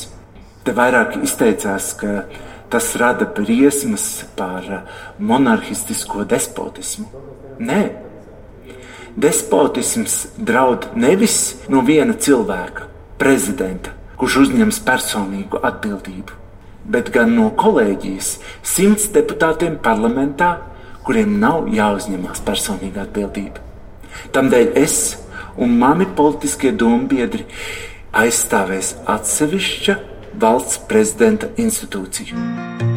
Te 0.62 0.70
vairāk 0.70 1.18
izteicās, 1.18 1.90
ka 1.98 2.28
tas 2.70 2.94
rada 3.02 3.26
briesmas 3.26 4.08
par 4.38 4.70
monarhistisko 5.18 6.22
despotismu. 6.30 7.10
Nē, 7.58 7.84
despotisms 9.18 10.28
draud 10.38 10.92
nevis 10.94 11.40
no 11.66 11.82
viena 11.82 12.14
cilvēka, 12.14 12.86
prezidenta, 13.18 13.98
kurš 14.20 14.36
uzņems 14.42 14.82
personīgu 14.84 15.62
atbildību, 15.64 16.36
bet 16.92 17.08
gan 17.14 17.32
no 17.38 17.48
kolēģijas 17.56 18.34
simts 18.66 19.08
deputātiem 19.14 19.78
parlamentā, 19.80 20.58
kuriem 21.06 21.38
nav 21.40 21.70
jāuzņemas 21.72 22.44
personīga 22.44 23.06
atbildība. 23.06 23.64
Tādēļ 24.36 24.76
es 24.82 24.98
un 25.56 25.72
mani 25.80 26.06
politiskie 26.18 26.74
dombiedri 26.76 27.46
aizstāvēs 28.12 28.94
atsevišķa 29.08 29.98
valsts 30.40 30.84
prezidenta 30.90 31.50
institūciju. 31.56 32.89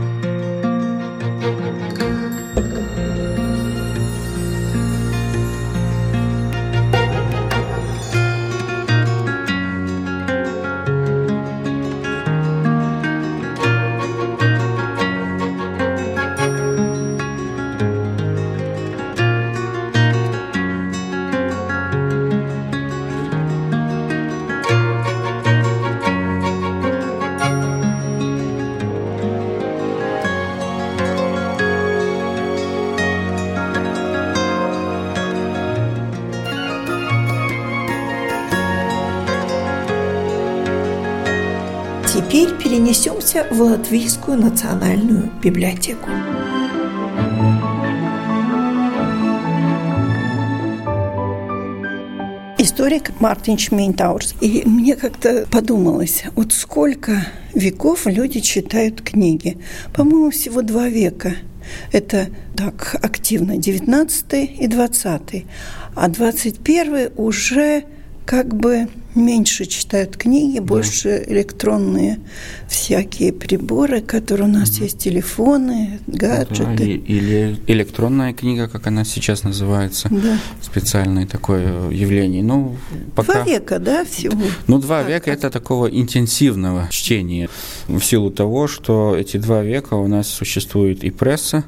Перенесемся 43.33 43.45
в 43.51 43.61
Латвийскую 43.61 44.37
национальную 44.37 45.31
библиотеку. 45.41 46.09
историк 52.57 53.11
Мартин 53.19 53.57
Шмейнтаурс. 53.57 54.35
И 54.39 54.63
мне 54.65 54.95
как-то 54.95 55.45
подумалось, 55.51 56.23
вот 56.35 56.53
сколько 56.53 57.27
веков 57.53 58.05
люди 58.05 58.39
читают 58.39 59.01
книги. 59.01 59.57
По-моему, 59.93 60.31
всего 60.31 60.61
два 60.61 60.87
века. 60.87 61.35
Это 61.91 62.27
так 62.55 62.95
активно 63.01 63.57
19 63.57 64.33
и 64.61 64.67
20. 64.67 65.45
А 65.93 66.07
21 66.07 67.11
уже 67.17 67.83
как 68.25 68.55
бы 68.55 68.87
меньше 69.15 69.65
читают 69.65 70.17
книги, 70.17 70.59
да. 70.59 70.63
больше 70.63 71.23
электронные 71.27 72.19
всякие 72.67 73.31
приборы, 73.31 74.01
которые 74.01 74.47
у 74.47 74.51
нас 74.51 74.71
угу. 74.71 74.83
есть, 74.83 74.97
телефоны, 74.97 75.99
гаджеты. 76.07 76.77
Да, 76.77 76.83
или 76.83 77.57
электронная 77.67 78.33
книга, 78.33 78.67
как 78.67 78.87
она 78.87 79.05
сейчас 79.05 79.43
называется, 79.43 80.09
да. 80.09 80.37
специальное 80.61 81.27
такое 81.27 81.89
явление. 81.91 82.43
Ну, 82.43 82.75
пока... 83.15 83.33
Два 83.33 83.43
века, 83.43 83.79
да, 83.79 84.03
всего? 84.05 84.37
Ну, 84.67 84.79
два 84.79 84.99
так, 85.01 85.09
века– 85.09 85.31
это 85.33 85.49
такого 85.49 85.87
интенсивного 85.87 86.87
чтения, 86.91 87.49
в 87.87 88.01
силу 88.01 88.31
того, 88.31 88.67
что 88.67 89.15
эти 89.15 89.37
два 89.37 89.61
века 89.61 89.95
у 89.95 90.07
нас 90.07 90.27
существует 90.27 91.03
и 91.03 91.11
пресса, 91.11 91.63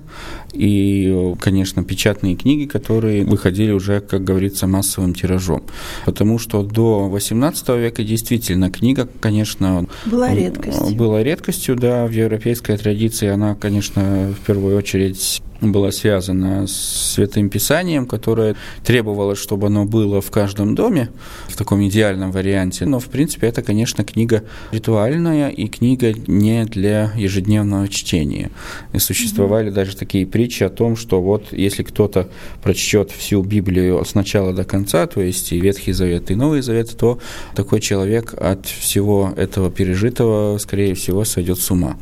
и, 0.54 1.34
конечно, 1.40 1.84
печатные 1.84 2.36
книги, 2.36 2.66
которые 2.66 3.26
выходили 3.26 3.72
уже, 3.72 4.00
как 4.00 4.24
говорится, 4.24 4.68
массовым 4.68 5.14
тиражом. 5.14 5.64
Потому 6.06 6.40
что 6.40 6.64
до 6.64 7.10
18 7.10 7.35
века 7.78 8.04
действительно 8.04 8.72
книга, 8.72 9.08
конечно, 9.20 9.86
была 10.06 10.34
редкостью. 10.34 10.96
Была 10.96 11.24
редкостью, 11.24 11.76
да, 11.76 12.06
в 12.06 12.12
европейской 12.12 12.78
традиции 12.78 13.28
она, 13.28 13.56
конечно, 13.56 14.34
в 14.34 14.46
первую 14.46 14.78
очередь 14.78 15.42
была 15.72 15.92
связана 15.92 16.68
с 16.68 17.14
Святым 17.16 17.50
Писанием, 17.50 18.06
которое 18.06 18.56
требовало, 18.84 19.36
чтобы 19.36 19.68
оно 19.68 19.86
было 19.86 20.22
в 20.22 20.32
каждом 20.32 20.76
доме, 20.76 21.10
в 21.48 21.56
таком 21.56 21.86
идеальном 21.88 22.32
варианте. 22.32 22.86
Но, 22.86 23.00
в 23.00 23.06
принципе, 23.06 23.48
это, 23.48 23.62
конечно, 23.62 24.04
книга 24.04 24.44
ритуальная 24.72 25.50
и 25.50 25.68
книга 25.68 26.14
не 26.28 26.66
для 26.66 27.12
ежедневного 27.16 27.88
чтения. 27.88 28.52
И 28.94 29.00
существовали 29.00 29.70
mm-hmm. 29.70 29.76
даже 29.76 29.96
такие 29.96 30.26
притчи 30.26 30.64
о 30.64 30.70
том, 30.70 30.96
что 30.96 31.22
вот 31.22 31.52
если 31.52 31.84
кто-то 31.84 32.30
прочтет 32.64 33.12
всю 33.12 33.42
Библию 33.42 34.04
с 34.04 34.16
начала 34.16 34.54
до 34.54 34.64
конца, 34.64 35.08
то 35.08 35.22
есть 35.22 35.52
и 35.52 35.60
Ветхий 35.60 35.94
Завет, 35.94 36.32
и 36.32 36.36
Новый 36.36 36.62
Завет, 36.62 36.96
то 36.98 37.20
такой 37.56 37.80
человек 37.80 38.34
от 38.34 38.66
всего 38.66 39.34
этого 39.36 39.70
пережитого, 39.72 40.58
скорее 40.58 40.94
всего, 40.96 41.24
сойдет 41.26 41.60
с 41.60 41.72
ума. 41.72 41.98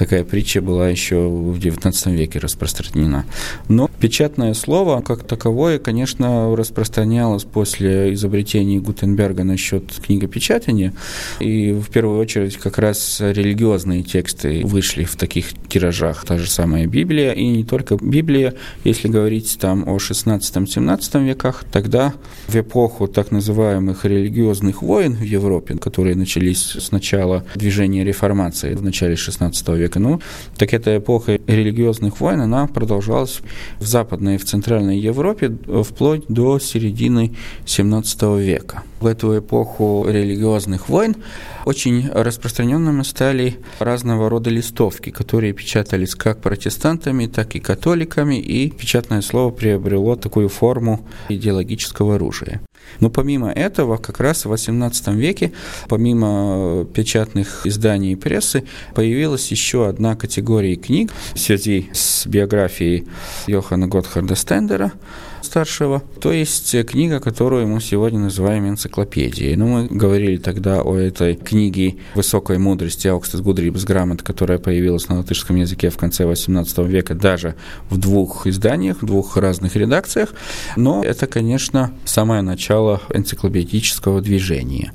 Такая 0.00 0.24
притча 0.24 0.62
была 0.62 0.88
еще 0.88 1.28
в 1.28 1.58
XIX 1.58 2.16
веке 2.16 2.38
распространена. 2.38 3.26
Но 3.68 3.89
печатное 4.00 4.54
слово, 4.54 5.02
как 5.02 5.24
таковое, 5.24 5.78
конечно, 5.78 6.56
распространялось 6.56 7.44
после 7.44 8.14
изобретения 8.14 8.80
Гутенберга 8.80 9.44
насчет 9.44 9.84
книгопечатания. 10.04 10.94
И 11.38 11.72
в 11.72 11.90
первую 11.90 12.18
очередь 12.18 12.56
как 12.56 12.78
раз 12.78 13.20
религиозные 13.20 14.02
тексты 14.02 14.62
вышли 14.64 15.04
в 15.04 15.16
таких 15.16 15.48
тиражах. 15.68 16.24
Та 16.24 16.38
же 16.38 16.48
самая 16.48 16.86
Библия, 16.86 17.32
и 17.32 17.46
не 17.46 17.64
только 17.64 17.96
Библия, 18.00 18.54
если 18.84 19.08
говорить 19.08 19.58
там 19.60 19.86
о 19.86 19.96
16-17 19.96 21.26
веках, 21.26 21.64
тогда 21.70 22.14
в 22.48 22.56
эпоху 22.56 23.06
так 23.06 23.30
называемых 23.30 24.04
религиозных 24.04 24.82
войн 24.82 25.14
в 25.14 25.22
Европе, 25.22 25.76
которые 25.76 26.16
начались 26.16 26.76
с 26.76 26.90
начала 26.90 27.44
движения 27.54 28.04
реформации 28.04 28.74
в 28.74 28.82
начале 28.82 29.16
16 29.16 29.68
века. 29.68 29.98
Ну, 29.98 30.20
так 30.56 30.72
эта 30.72 30.96
эпоха 30.96 31.38
религиозных 31.46 32.20
войн, 32.20 32.40
она 32.40 32.66
продолжалась 32.66 33.40
в 33.78 33.89
Западной 33.90 34.36
и 34.36 34.38
в 34.38 34.44
Центральной 34.44 34.98
Европе 34.98 35.56
вплоть 35.84 36.24
до 36.28 36.58
середины 36.58 37.34
17 37.66 38.22
века. 38.38 38.82
В 39.00 39.06
эту 39.06 39.38
эпоху 39.38 40.06
религиозных 40.08 40.88
войн 40.88 41.16
очень 41.64 42.08
распространенными 42.08 43.02
стали 43.02 43.56
разного 43.78 44.28
рода 44.30 44.50
листовки, 44.50 45.10
которые 45.10 45.52
печатались 45.52 46.14
как 46.14 46.40
протестантами, 46.40 47.26
так 47.26 47.56
и 47.56 47.60
католиками, 47.60 48.40
и 48.40 48.70
печатное 48.70 49.22
слово 49.22 49.50
приобрело 49.50 50.16
такую 50.16 50.48
форму 50.48 51.06
идеологического 51.28 52.14
оружия. 52.14 52.60
Но 53.00 53.10
помимо 53.10 53.50
этого, 53.50 53.96
как 53.96 54.20
раз 54.20 54.44
в 54.44 54.52
XVIII 54.52 55.14
веке, 55.14 55.52
помимо 55.88 56.84
печатных 56.92 57.66
изданий 57.66 58.12
и 58.12 58.16
прессы, 58.16 58.64
появилась 58.94 59.50
еще 59.50 59.88
одна 59.88 60.16
категория 60.16 60.76
книг 60.76 61.12
в 61.34 61.38
связи 61.38 61.88
с 61.92 62.26
биографией 62.26 63.06
Йохана 63.46 63.86
Готхарда 63.86 64.34
Стендера, 64.34 64.92
старшего, 65.42 66.02
то 66.20 66.32
есть 66.32 66.74
книга, 66.86 67.20
которую 67.20 67.66
мы 67.66 67.80
сегодня 67.80 68.18
называем 68.18 68.68
энциклопедией. 68.68 69.56
Ну, 69.56 69.66
мы 69.66 69.86
говорили 69.86 70.36
тогда 70.36 70.82
о 70.82 70.96
этой 70.96 71.34
книге 71.34 71.96
высокой 72.14 72.58
мудрости 72.58 73.08
Аукстед 73.08 73.40
Гудрибс 73.40 73.84
Грамот, 73.84 74.22
которая 74.22 74.58
появилась 74.58 75.08
на 75.08 75.18
латышском 75.18 75.56
языке 75.56 75.90
в 75.90 75.96
конце 75.96 76.24
XVIII 76.24 76.86
века 76.86 77.14
даже 77.14 77.54
в 77.88 77.98
двух 77.98 78.46
изданиях, 78.46 79.02
в 79.02 79.06
двух 79.06 79.36
разных 79.36 79.76
редакциях. 79.76 80.30
Но 80.76 81.02
это, 81.02 81.26
конечно, 81.26 81.92
самое 82.04 82.42
начало 82.42 83.00
энциклопедического 83.12 84.20
движения. 84.20 84.92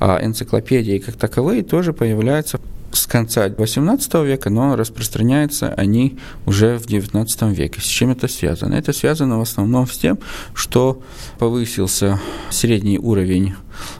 А 0.00 0.24
энциклопедии 0.24 0.98
как 0.98 1.16
таковые 1.16 1.62
тоже 1.62 1.92
появляются 1.92 2.60
с 2.94 3.06
конца 3.06 3.48
XVIII 3.48 4.26
века, 4.26 4.50
но 4.50 4.76
распространяются 4.76 5.72
они 5.74 6.18
уже 6.46 6.78
в 6.78 6.86
XIX 6.86 7.54
веке. 7.54 7.80
С 7.80 7.84
чем 7.84 8.10
это 8.10 8.28
связано? 8.28 8.74
Это 8.74 8.92
связано 8.92 9.38
в 9.38 9.42
основном 9.42 9.86
с 9.86 9.96
тем, 9.96 10.18
что 10.54 11.02
повысился 11.38 12.20
средний 12.50 12.98
уровень 12.98 13.54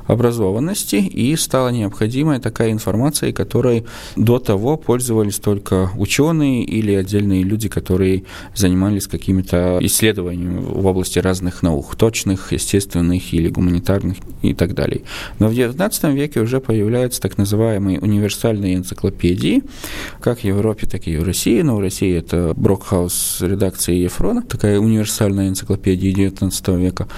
образованности, 0.07 0.97
и 0.97 1.35
стала 1.37 1.69
необходимая 1.69 2.41
такая 2.41 2.73
информация, 2.73 3.33
которой 3.33 3.85
до 4.17 4.39
того 4.39 4.77
пользовались 4.77 5.39
только 5.39 5.91
ученые 5.97 6.65
или 6.65 6.93
отдельные 6.93 7.43
люди, 7.43 7.69
которые 7.69 8.25
занимались 8.55 9.07
какими-то 9.07 9.79
исследованиями 9.81 10.61
в 10.61 10.87
области 10.87 11.19
разных 11.19 11.63
наук, 11.63 11.97
точных, 11.97 12.53
естественных 12.53 13.33
или 13.33 13.49
гуманитарных 13.49 14.19
и 14.43 14.55
так 14.55 14.75
далее. 14.75 15.03
Но 15.39 15.49
в 15.49 15.53
XIX 15.53 16.13
веке 16.13 16.41
уже 16.41 16.61
появляются 16.61 17.21
так 17.21 17.39
называемые 17.39 18.01
универсальные 18.01 18.77
энциклопедии, 18.85 19.63
как 20.21 20.41
в 20.41 20.45
Европе, 20.45 20.87
так 20.87 21.07
и 21.09 21.17
в 21.17 21.25
России. 21.25 21.63
Но 21.63 21.77
в 21.77 21.81
России 21.81 22.15
это 22.15 22.53
Брокхаус 22.55 23.39
редакции 23.41 23.95
Ефрона, 23.95 24.43
такая 24.43 24.79
универсальная 24.79 25.49
энциклопедия 25.49 26.13
XIX 26.13 26.81
века. 26.81 27.09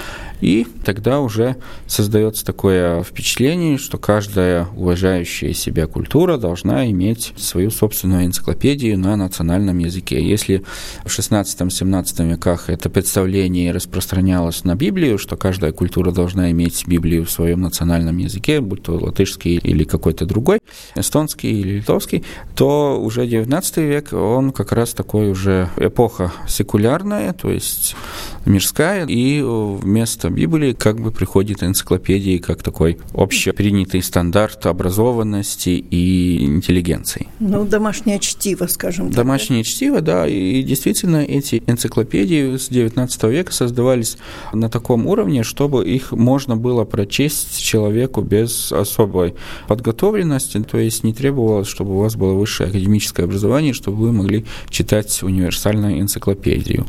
И 0.40 0.66
тогда 0.84 1.20
уже 1.20 1.56
создается 1.86 2.44
такое 2.44 3.02
впечатление, 3.02 3.78
что 3.78 3.98
каждая 3.98 4.66
уважающая 4.76 5.52
себя 5.52 5.86
культура 5.86 6.36
должна 6.36 6.90
иметь 6.90 7.32
свою 7.36 7.70
собственную 7.70 8.26
энциклопедию 8.26 8.98
на 8.98 9.16
национальном 9.16 9.78
языке. 9.78 10.22
Если 10.22 10.62
в 11.04 11.08
16-17 11.08 12.30
веках 12.30 12.68
это 12.68 12.90
представление 12.90 13.72
распространялось 13.72 14.64
на 14.64 14.74
Библию, 14.74 15.18
что 15.18 15.36
каждая 15.36 15.72
культура 15.72 16.12
должна 16.12 16.50
иметь 16.50 16.86
Библию 16.86 17.24
в 17.24 17.30
своем 17.30 17.62
национальном 17.62 18.18
языке, 18.18 18.60
будь 18.60 18.82
то 18.82 18.92
латышский 18.92 19.56
или 19.56 19.84
какой-то 19.84 20.26
другой, 20.26 20.58
эстонский 20.94 21.55
или 21.60 21.78
литовский, 21.78 22.24
то 22.54 23.00
уже 23.00 23.26
19 23.26 23.76
век, 23.78 24.12
он 24.12 24.52
как 24.52 24.72
раз 24.72 24.94
такой 24.94 25.30
уже 25.30 25.70
эпоха 25.76 26.32
секулярная, 26.48 27.32
то 27.32 27.50
есть 27.50 27.96
мирская, 28.44 29.06
и 29.06 29.42
вместо 29.42 30.30
Библии 30.30 30.72
как 30.72 31.00
бы 31.00 31.10
приходит 31.10 31.62
энциклопедии 31.62 32.38
как 32.38 32.62
такой 32.62 32.98
общепринятый 33.14 34.02
стандарт 34.02 34.66
образованности 34.66 35.70
и 35.70 36.44
интеллигенции. 36.44 37.28
Ну, 37.40 37.64
домашнее 37.64 38.18
чтиво, 38.18 38.66
скажем 38.66 39.08
так. 39.08 39.16
Домашнее 39.16 39.64
чтиво, 39.64 40.00
да, 40.00 40.26
и 40.26 40.62
действительно 40.62 41.18
эти 41.18 41.62
энциклопедии 41.66 42.56
с 42.56 42.70
XIX 42.70 43.30
века 43.30 43.52
создавались 43.52 44.16
на 44.52 44.68
таком 44.68 45.06
уровне, 45.06 45.42
чтобы 45.42 45.86
их 45.86 46.12
можно 46.12 46.56
было 46.56 46.84
прочесть 46.84 47.60
человеку 47.62 48.22
без 48.22 48.72
особой 48.72 49.34
подготовленности, 49.68 50.62
то 50.62 50.78
есть 50.78 51.04
не 51.04 51.12
требовалось, 51.12 51.45
чтобы 51.64 51.94
у 51.94 51.98
вас 51.98 52.16
было 52.16 52.34
высшее 52.34 52.68
академическое 52.68 53.26
образование, 53.26 53.72
чтобы 53.72 53.98
вы 53.98 54.12
могли 54.12 54.44
читать 54.68 55.22
универсальную 55.22 56.00
энциклопедию. 56.00 56.86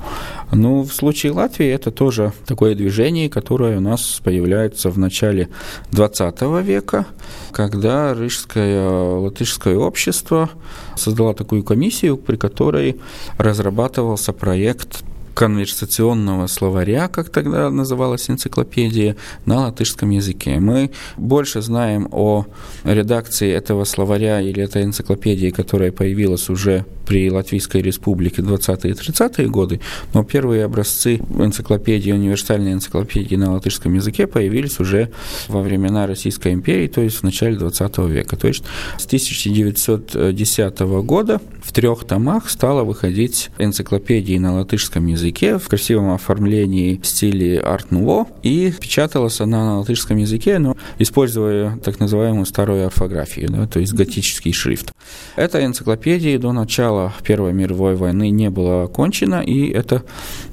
Ну, 0.51 0.83
в 0.83 0.93
случае 0.93 1.31
Латвии 1.33 1.67
это 1.67 1.91
тоже 1.91 2.33
такое 2.45 2.75
движение, 2.75 3.29
которое 3.29 3.77
у 3.77 3.81
нас 3.81 4.21
появляется 4.23 4.89
в 4.89 4.97
начале 4.97 5.49
XX 5.91 6.63
века, 6.63 7.05
когда 7.51 8.13
Рижское 8.13 8.87
латышское 8.87 9.77
общество 9.77 10.49
создало 10.95 11.33
такую 11.33 11.63
комиссию, 11.63 12.17
при 12.17 12.35
которой 12.35 12.99
разрабатывался 13.37 14.33
проект 14.33 15.03
конверсационного 15.37 16.47
словаря, 16.47 17.07
как 17.07 17.29
тогда 17.29 17.69
называлась 17.69 18.27
энциклопедия, 18.27 19.15
на 19.45 19.67
латышском 19.67 20.09
языке. 20.09 20.59
Мы 20.59 20.89
больше 21.15 21.61
знаем 21.61 22.07
о 22.11 22.47
редакции 22.83 23.51
этого 23.51 23.83
словаря 23.83 24.41
или 24.41 24.63
этой 24.63 24.83
энциклопедии, 24.83 25.51
которая 25.51 25.91
появилась 25.91 26.49
уже 26.49 26.85
при 27.05 27.29
Латвийской 27.29 27.81
республике 27.83 28.41
20-е 28.41 28.91
и 28.91 28.95
30-е 28.95 29.47
годы, 29.47 29.79
но 30.13 30.23
первые 30.23 30.65
образцы 30.65 31.17
энциклопедии, 31.17 32.11
универсальной 32.11 32.73
энциклопедии 32.73 33.35
на 33.35 33.53
латышском 33.53 33.93
языке 33.93 34.25
появились 34.25 34.79
уже 34.79 35.11
во 35.47 35.61
времена 35.61 36.07
Российской 36.07 36.51
империи, 36.51 36.87
то 36.87 37.01
есть 37.01 37.17
в 37.17 37.23
начале 37.23 37.55
20 37.55 37.97
века. 37.99 38.35
То 38.37 38.47
есть 38.47 38.63
с 38.97 39.05
1910 39.05 40.79
года 41.05 41.39
в 41.61 41.71
трех 41.71 42.05
томах 42.05 42.49
стала 42.49 42.83
выходить 42.83 43.51
энциклопедии 43.59 44.37
на 44.39 44.55
латышском 44.55 45.05
языке 45.05 45.26
в 45.31 45.67
красивом 45.67 46.11
оформлении 46.11 46.99
в 47.01 47.05
стиле 47.05 47.59
арт-нуво, 47.59 48.27
и 48.43 48.73
печаталась 48.79 49.41
она 49.41 49.65
на 49.65 49.79
латышском 49.79 50.17
языке, 50.17 50.59
но 50.59 50.75
используя 50.99 51.77
так 51.83 51.99
называемую 51.99 52.45
старую 52.45 52.85
орфографию, 52.85 53.49
да, 53.49 53.67
то 53.67 53.79
есть 53.79 53.93
готический 53.93 54.53
шрифт. 54.53 54.91
Эта 55.35 55.65
энциклопедия 55.65 56.39
до 56.39 56.51
начала 56.51 57.13
Первой 57.23 57.53
мировой 57.53 57.95
войны 57.95 58.29
не 58.29 58.49
была 58.49 58.83
окончена, 58.83 59.41
и 59.41 59.69
это 59.69 60.03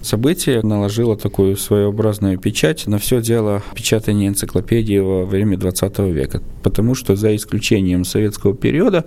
событие 0.03 0.63
наложило 0.63 1.17
такую 1.17 1.57
своеобразную 1.57 2.39
печать 2.39 2.87
на 2.87 2.99
все 2.99 3.21
дело 3.21 3.63
печатания 3.75 4.29
энциклопедии 4.29 4.99
во 4.99 5.25
время 5.25 5.57
20 5.57 5.99
века, 6.01 6.43
потому 6.63 6.95
что 6.95 7.17
за 7.17 7.35
исключением 7.37 8.05
советского 8.05 8.55
периода 8.55 9.05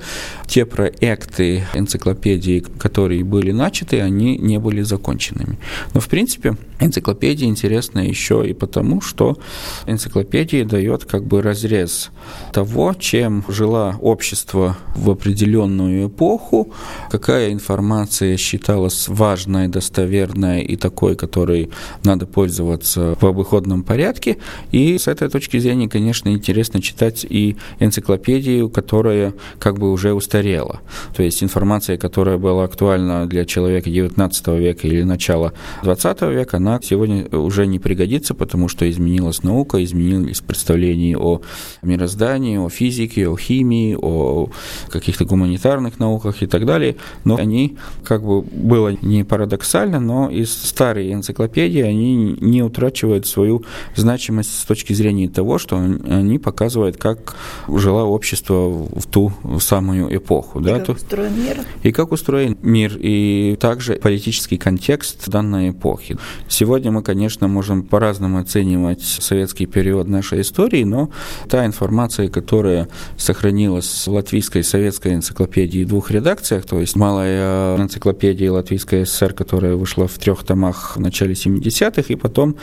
те 0.48 0.66
проекты 0.66 1.64
энциклопедии, 1.74 2.64
которые 2.80 3.24
были 3.24 3.52
начаты, 3.52 4.02
они 4.02 4.38
не 4.38 4.60
были 4.60 4.82
законченными. 4.82 5.57
Но, 5.94 6.00
в 6.00 6.08
принципе, 6.08 6.58
энциклопедия 6.80 7.48
интересна 7.48 8.00
еще 8.00 8.48
и 8.48 8.54
потому, 8.54 9.02
что 9.02 9.38
энциклопедия 9.86 10.66
дает 10.66 11.06
как 11.06 11.26
бы 11.26 11.42
разрез 11.42 12.10
того, 12.54 12.94
чем 12.98 13.44
жила 13.48 13.96
общество 14.02 14.78
в 14.96 15.10
определенную 15.10 16.08
эпоху, 16.08 16.72
какая 17.10 17.52
информация 17.52 18.38
считалась 18.38 19.08
важной, 19.08 19.68
достоверной 19.68 20.62
и 20.62 20.76
такой, 20.76 21.16
которой 21.16 21.70
надо 22.04 22.26
пользоваться 22.26 23.16
в 23.20 23.26
обыходном 23.26 23.84
порядке. 23.84 24.38
И 24.72 24.98
с 24.98 25.08
этой 25.08 25.30
точки 25.30 25.58
зрения, 25.60 25.90
конечно, 25.90 26.30
интересно 26.30 26.82
читать 26.82 27.26
и 27.28 27.58
энциклопедию, 27.80 28.70
которая 28.70 29.34
как 29.60 29.80
бы 29.80 29.92
уже 29.92 30.14
устарела. 30.14 30.82
То 31.16 31.24
есть 31.24 31.44
информация, 31.44 31.98
которая 31.98 32.38
была 32.38 32.64
актуальна 32.64 33.28
для 33.28 33.46
человека 33.46 33.90
XIX 33.90 34.60
века 34.60 34.88
или 34.88 35.04
начала 35.04 35.47
XX 35.84 36.34
века, 36.34 36.58
она 36.58 36.80
сегодня 36.82 37.28
уже 37.30 37.68
не 37.68 37.80
пригодится, 37.80 38.34
потому 38.34 38.68
что 38.68 38.90
изменилась 38.90 39.44
наука, 39.44 39.84
изменились 39.84 40.42
представления 40.42 41.18
о 41.18 41.42
мироздании, 41.82 42.58
о 42.58 42.70
физике, 42.70 43.28
о 43.28 43.38
химии, 43.38 43.98
о 44.00 44.50
каких-то 44.90 45.26
гуманитарных 45.26 46.00
науках 46.00 46.44
и 46.44 46.48
так 46.48 46.66
далее. 46.66 46.96
Но 47.24 47.36
они, 47.36 47.78
как 48.04 48.24
бы 48.24 48.42
было 48.42 48.96
не 49.02 49.24
парадоксально, 49.24 50.00
но 50.00 50.30
из 50.30 50.52
старой 50.52 51.14
энциклопедии 51.14 51.82
они 51.82 52.38
не 52.40 52.64
утрачивают 52.64 53.28
свою 53.28 53.64
значимость 53.96 54.60
с 54.60 54.66
точки 54.66 54.94
зрения 54.94 55.30
того, 55.30 55.58
что 55.58 55.78
они 55.78 56.40
показывают, 56.40 56.98
как 56.98 57.36
жило 57.68 58.04
общество 58.04 58.70
в 58.70 59.06
ту 59.06 59.32
самую 59.60 60.16
эпоху. 60.16 60.60
И 60.60 60.64
да, 60.64 60.80
как 60.80 60.98
устроен 60.98 61.34
мир. 61.36 61.58
и 61.84 61.92
как 61.92 62.12
устроен 62.12 62.58
мир, 62.62 62.98
и 63.00 63.58
также 63.60 63.96
политический 63.96 64.58
контекст 64.58 65.27
данной 65.30 65.70
эпохи. 65.72 66.18
Сегодня 66.48 66.92
мы, 66.92 67.02
конечно, 67.04 67.48
можем 67.48 67.84
по-разному 67.84 68.40
оценивать 68.40 69.02
советский 69.02 69.66
период 69.66 70.08
нашей 70.08 70.42
истории, 70.42 70.84
но 70.84 71.10
та 71.50 71.66
информация, 71.66 72.30
которая 72.30 72.88
сохранилась 73.18 74.08
в 74.08 74.12
латвийской 74.12 74.64
советской 74.64 75.14
энциклопедии 75.14 75.84
в 75.84 75.88
двух 75.88 76.12
редакциях, 76.12 76.66
то 76.66 76.80
есть 76.80 76.96
малая 76.96 77.78
энциклопедия 77.78 78.52
Латвийской 78.52 79.06
ССР, 79.06 79.34
которая 79.34 79.76
вышла 79.76 80.08
в 80.08 80.18
трех 80.18 80.44
томах 80.44 80.96
в 80.96 81.00
начале 81.00 81.34
70-х, 81.34 82.04
и 82.08 82.16
потом 82.16 82.56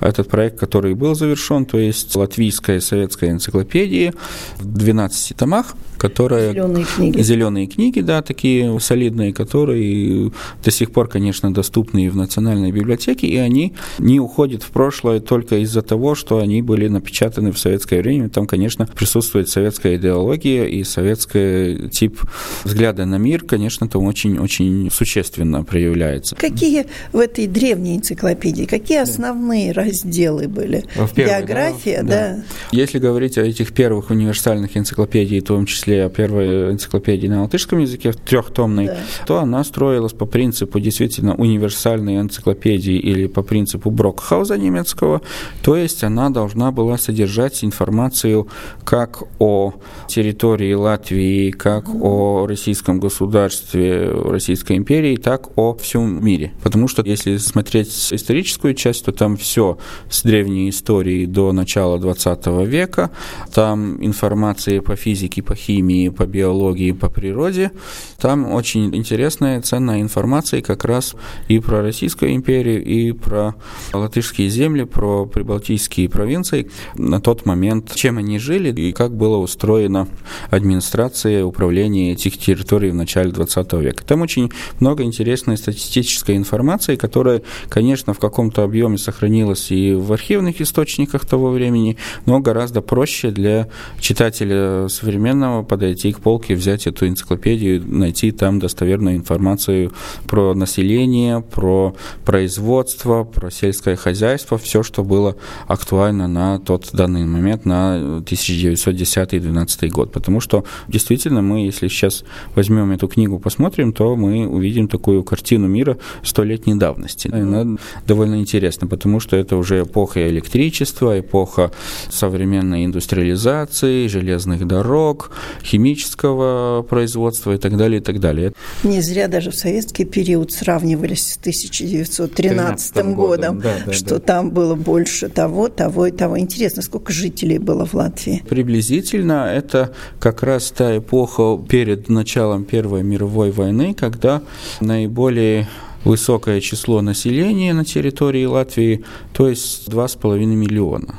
этот 0.00 0.28
проект, 0.28 0.58
который 0.58 0.94
был 0.94 1.14
завершен, 1.14 1.64
то 1.64 1.78
есть 1.78 2.14
латвийская 2.16 2.80
советская 2.80 3.30
энциклопедия 3.30 4.14
в 4.58 4.66
12 4.66 5.36
томах, 5.36 5.74
которая... 5.98 6.52
Зеленые 6.52 6.84
книги. 6.84 7.22
Зеленые 7.22 7.66
книги, 7.66 8.00
да, 8.00 8.22
такие 8.22 8.80
солидные, 8.80 9.32
которые 9.32 10.32
до 10.64 10.70
сих 10.70 10.90
пор, 10.90 11.08
конечно, 11.08 11.54
доступны 11.54 12.08
в 12.12 12.16
национальной 12.16 12.72
библиотеке, 12.72 13.26
и 13.26 13.36
они 13.36 13.74
не 13.98 14.20
уходят 14.20 14.62
в 14.62 14.70
прошлое 14.70 15.20
только 15.20 15.56
из-за 15.58 15.82
того, 15.82 16.14
что 16.14 16.38
они 16.38 16.62
были 16.62 16.88
напечатаны 16.88 17.52
в 17.52 17.58
советское 17.58 18.00
время. 18.00 18.28
Там, 18.28 18.46
конечно, 18.46 18.86
присутствует 18.86 19.48
советская 19.48 19.96
идеология 19.96 20.64
и 20.64 20.84
советский 20.84 21.88
тип 21.90 22.20
взгляда 22.64 23.04
на 23.06 23.16
мир, 23.16 23.44
конечно, 23.44 23.88
там 23.88 24.04
очень-очень 24.04 24.90
существенно 24.90 25.64
проявляется. 25.64 26.36
Какие 26.36 26.86
в 27.12 27.18
этой 27.18 27.46
древней 27.46 27.96
энциклопедии, 27.96 28.64
какие 28.64 28.98
основные 28.98 29.72
разделы 29.72 30.48
были? 30.48 30.84
В 30.94 31.14
первой, 31.14 31.38
География, 31.38 32.02
да, 32.02 32.36
да. 32.36 32.42
Если 32.72 32.98
говорить 32.98 33.38
о 33.38 33.42
этих 33.42 33.72
первых 33.72 34.10
универсальных 34.10 34.76
энциклопедиях, 34.76 35.44
в 35.44 35.46
том 35.46 35.66
числе 35.66 36.04
о 36.04 36.08
первой 36.10 36.72
энциклопедии 36.72 37.26
на 37.26 37.42
латышском 37.42 37.78
языке, 37.78 38.12
трехтомной, 38.12 38.86
да. 38.86 38.96
то 39.26 39.38
она 39.38 39.64
строилась 39.64 40.12
по 40.12 40.26
принципу 40.26 40.80
действительно 40.80 41.34
универсальной 41.34 42.01
энциклопедии 42.10 42.96
или 42.96 43.26
по 43.26 43.42
принципу 43.42 43.90
Брокхауза 43.90 44.58
немецкого, 44.58 45.22
то 45.62 45.76
есть 45.76 46.04
она 46.04 46.30
должна 46.30 46.70
была 46.72 46.98
содержать 46.98 47.64
информацию 47.64 48.48
как 48.84 49.22
о 49.38 49.74
территории 50.08 50.74
Латвии, 50.74 51.50
как 51.50 51.88
о 51.88 52.46
российском 52.46 53.00
государстве, 53.00 54.10
Российской 54.10 54.76
империи, 54.76 55.16
так 55.16 55.56
о 55.56 55.74
всем 55.74 56.24
мире. 56.24 56.52
Потому 56.62 56.88
что 56.88 57.02
если 57.02 57.36
смотреть 57.36 57.88
историческую 58.12 58.74
часть, 58.74 59.04
то 59.04 59.12
там 59.12 59.36
все 59.36 59.78
с 60.10 60.22
древней 60.22 60.70
истории 60.70 61.26
до 61.26 61.52
начала 61.52 61.98
20 61.98 62.46
века, 62.66 63.10
там 63.54 64.04
информация 64.04 64.80
по 64.80 64.96
физике, 64.96 65.42
по 65.42 65.54
химии, 65.54 66.08
по 66.08 66.26
биологии, 66.26 66.92
по 66.92 67.08
природе, 67.08 67.70
там 68.18 68.52
очень 68.52 68.94
интересная, 68.94 69.60
ценная 69.60 70.00
информация 70.00 70.62
как 70.62 70.84
раз 70.84 71.14
и 71.48 71.58
про 71.58 71.82
Российскую 71.92 72.34
империю, 72.34 72.82
и 72.82 73.12
про 73.12 73.54
латышские 73.92 74.48
земли, 74.48 74.84
про 74.84 75.26
прибалтийские 75.26 76.08
провинции 76.08 76.70
на 76.94 77.20
тот 77.20 77.44
момент, 77.44 77.94
чем 77.94 78.16
они 78.16 78.38
жили 78.38 78.72
и 78.72 78.92
как 78.92 79.14
была 79.14 79.36
устроена 79.36 80.08
администрация, 80.48 81.44
управление 81.44 82.12
этих 82.12 82.38
территорий 82.38 82.92
в 82.92 82.94
начале 82.94 83.30
20 83.30 83.74
века. 83.74 84.04
Там 84.06 84.22
очень 84.22 84.50
много 84.80 85.02
интересной 85.02 85.58
статистической 85.58 86.36
информации, 86.36 86.96
которая, 86.96 87.42
конечно, 87.68 88.14
в 88.14 88.18
каком-то 88.18 88.62
объеме 88.62 88.96
сохранилась 88.96 89.70
и 89.70 89.92
в 89.92 90.14
архивных 90.14 90.62
источниках 90.62 91.26
того 91.26 91.50
времени, 91.50 91.98
но 92.24 92.40
гораздо 92.40 92.80
проще 92.80 93.30
для 93.30 93.68
читателя 94.00 94.88
современного 94.88 95.62
подойти 95.62 96.10
к 96.14 96.20
полке, 96.20 96.54
взять 96.54 96.86
эту 96.86 97.06
энциклопедию, 97.06 97.82
найти 97.86 98.30
там 98.30 98.60
достоверную 98.60 99.16
информацию 99.16 99.92
про 100.26 100.54
население, 100.54 101.42
про 101.42 101.81
производство, 102.24 103.24
про 103.24 103.50
сельское 103.50 103.96
хозяйство, 103.96 104.58
все, 104.58 104.82
что 104.82 105.04
было 105.04 105.36
актуально 105.66 106.28
на 106.28 106.58
тот 106.58 106.90
данный 106.92 107.24
момент, 107.24 107.64
на 107.64 108.20
1910-2012 108.20 109.88
год. 109.88 110.12
Потому 110.12 110.40
что 110.40 110.64
действительно 110.88 111.42
мы, 111.42 111.66
если 111.66 111.88
сейчас 111.88 112.24
возьмем 112.54 112.92
эту 112.92 113.08
книгу, 113.08 113.38
посмотрим, 113.38 113.92
то 113.92 114.16
мы 114.16 114.46
увидим 114.46 114.88
такую 114.88 115.22
картину 115.24 115.66
мира 115.68 115.96
столетней 116.22 116.74
давности. 116.74 117.28
Она 117.32 117.78
довольно 118.06 118.36
интересна, 118.40 118.86
потому 118.86 119.20
что 119.20 119.36
это 119.36 119.56
уже 119.56 119.82
эпоха 119.82 120.28
электричества, 120.28 121.18
эпоха 121.18 121.70
современной 122.10 122.84
индустриализации, 122.84 124.06
железных 124.06 124.66
дорог, 124.66 125.30
химического 125.64 126.82
производства 126.82 127.52
и 127.52 127.58
так 127.58 127.76
далее, 127.76 128.00
и 128.00 128.02
так 128.02 128.20
далее. 128.20 128.52
Не 128.82 129.00
зря 129.00 129.28
даже 129.28 129.50
в 129.50 129.54
советский 129.54 130.04
период 130.04 130.52
сравнивались 130.52 131.32
с 131.32 131.36
1913 131.72 132.94
годом, 132.96 133.14
годом 133.14 133.60
да, 133.60 133.74
да, 133.86 133.92
что 133.92 134.18
да. 134.18 134.20
там 134.20 134.50
было 134.50 134.74
больше 134.74 135.28
того, 135.28 135.68
того 135.68 136.06
и 136.06 136.10
того. 136.10 136.38
Интересно, 136.38 136.82
сколько 136.82 137.12
жителей 137.12 137.58
было 137.58 137.86
в 137.86 137.94
Латвии? 137.94 138.42
Приблизительно 138.48 139.50
это 139.52 139.92
как 140.20 140.42
раз 140.42 140.70
та 140.70 140.96
эпоха 140.98 141.58
перед 141.68 142.08
началом 142.08 142.64
Первой 142.64 143.02
мировой 143.02 143.50
войны, 143.50 143.94
когда 143.94 144.42
наиболее 144.80 145.68
высокое 146.04 146.60
число 146.60 147.00
населения 147.00 147.72
на 147.72 147.84
территории 147.84 148.44
Латвии, 148.44 149.04
то 149.32 149.48
есть 149.48 149.88
2,5 149.88 150.44
миллиона. 150.46 151.14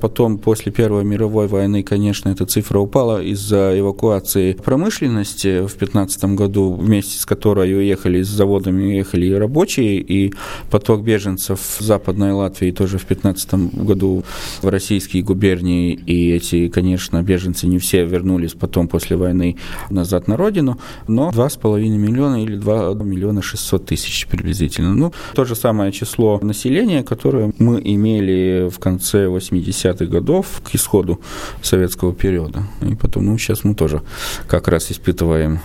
Потом, 0.00 0.38
после 0.38 0.72
Первой 0.72 1.04
мировой 1.04 1.46
войны, 1.46 1.82
конечно, 1.82 2.28
эта 2.28 2.46
цифра 2.46 2.78
упала 2.78 3.22
из-за 3.22 3.78
эвакуации 3.78 4.52
промышленности 4.52 5.58
в 5.58 5.68
2015 5.68 6.24
году, 6.36 6.72
вместе 6.72 7.18
с 7.18 7.26
которой 7.26 7.74
уехали 7.76 8.22
с 8.22 8.28
заводами, 8.28 8.84
уехали 8.84 9.26
и 9.26 9.34
рабочие, 9.34 10.00
и 10.00 10.32
поток 10.70 11.02
беженцев 11.02 11.60
в 11.78 11.82
Западной 11.82 12.32
Латвии 12.32 12.70
тоже 12.70 12.98
в 12.98 13.06
2015 13.06 13.54
году 13.84 14.24
в 14.62 14.68
российские 14.68 15.22
губернии, 15.22 15.92
и 15.94 16.32
эти, 16.32 16.68
конечно, 16.68 17.22
беженцы 17.22 17.66
не 17.66 17.78
все 17.78 18.04
вернулись 18.04 18.52
потом 18.52 18.88
после 18.88 19.16
войны 19.16 19.56
назад 19.90 20.28
на 20.28 20.36
родину, 20.36 20.78
но 21.08 21.30
2,5 21.30 21.88
миллиона 21.88 22.42
или 22.42 22.56
2 22.56 22.94
миллиона 22.94 23.42
600 23.42 23.86
тысяч 23.86 24.26
приблизительно. 24.26 24.94
Ну, 24.94 25.12
то 25.34 25.44
же 25.44 25.54
самое 25.54 25.92
число 25.92 26.38
населения, 26.42 27.02
которое 27.02 27.52
мы 27.58 27.80
имели 27.80 28.68
в 28.68 28.78
конце 28.78 29.28
80 29.28 29.52
70-х 29.70 30.06
годов 30.06 30.46
к 30.64 30.74
исходу 30.74 31.20
советского 31.62 32.12
периода. 32.12 32.62
И 32.82 32.94
потом, 32.94 33.26
ну, 33.26 33.38
сейчас 33.38 33.64
мы 33.64 33.74
тоже 33.74 34.02
как 34.48 34.68
раз 34.68 34.90
испытываем 34.90 35.60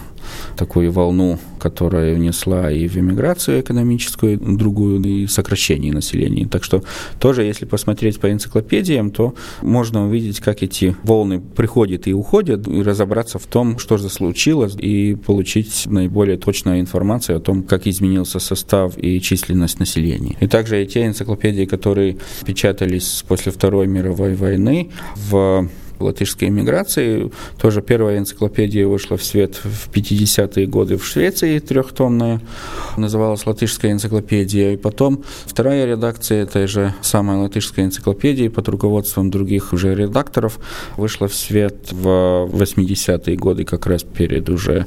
такую 0.56 0.92
волну, 0.92 1.40
которая 1.60 2.16
внесла 2.16 2.72
и 2.72 2.88
в 2.88 2.98
эмиграцию 2.98 3.62
экономическую, 3.62 4.40
другую, 4.40 5.02
и 5.02 5.28
сокращение 5.28 5.94
населения. 5.94 6.48
Так 6.48 6.64
что 6.64 6.84
тоже, 7.20 7.44
если 7.44 7.66
посмотреть 7.66 8.20
по 8.20 8.32
энциклопедиям, 8.32 9.12
то 9.12 9.36
можно 9.62 10.08
увидеть, 10.08 10.40
как 10.40 10.64
эти 10.64 10.96
волны 11.04 11.40
приходят 11.40 12.08
и 12.08 12.14
уходят, 12.14 12.68
и 12.68 12.82
разобраться 12.82 13.40
в 13.40 13.46
том, 13.46 13.78
что 13.80 13.98
же 13.98 14.10
случилось, 14.10 14.76
и 14.78 15.16
получить 15.16 15.84
наиболее 15.86 16.38
точную 16.38 16.80
информацию 16.80 17.38
о 17.38 17.40
том, 17.40 17.64
как 17.64 17.88
изменился 17.88 18.40
состав 18.40 18.98
и 18.98 19.22
численность 19.22 19.80
населения. 19.80 20.36
И 20.40 20.48
также 20.48 20.84
и 20.84 20.88
те 20.88 21.06
энциклопедии, 21.06 21.66
которые 21.66 22.18
печатались 22.46 23.24
после 23.28 23.52
Второй 23.52 23.88
мировой 23.88 24.36
войны 24.36 24.90
в 25.16 25.70
латышской 26.02 26.50
эмиграции. 26.50 27.32
Тоже 27.60 27.82
первая 27.82 28.18
энциклопедия 28.18 28.88
вышла 28.88 29.18
в 29.18 29.24
свет 29.24 29.56
в 29.64 29.90
50-е 29.90 30.68
годы 30.68 30.98
в 30.98 31.06
Швеции, 31.06 31.60
трехтомная, 31.60 32.42
называлась 32.98 33.46
«Латышская 33.46 33.92
энциклопедия». 33.92 34.74
И 34.74 34.78
потом 34.78 35.24
вторая 35.46 35.86
редакция 35.86 36.44
этой 36.44 36.68
же 36.68 36.94
самой 37.02 37.38
латышской 37.38 37.86
энциклопедии 37.86 38.48
под 38.48 38.68
руководством 38.70 39.30
других 39.30 39.74
уже 39.74 39.96
редакторов 39.96 40.60
вышла 40.98 41.28
в 41.28 41.36
свет 41.36 41.92
в 41.92 42.50
80-е 42.52 43.36
годы, 43.36 43.64
как 43.64 43.86
раз 43.86 44.04
перед 44.04 44.50
уже 44.50 44.86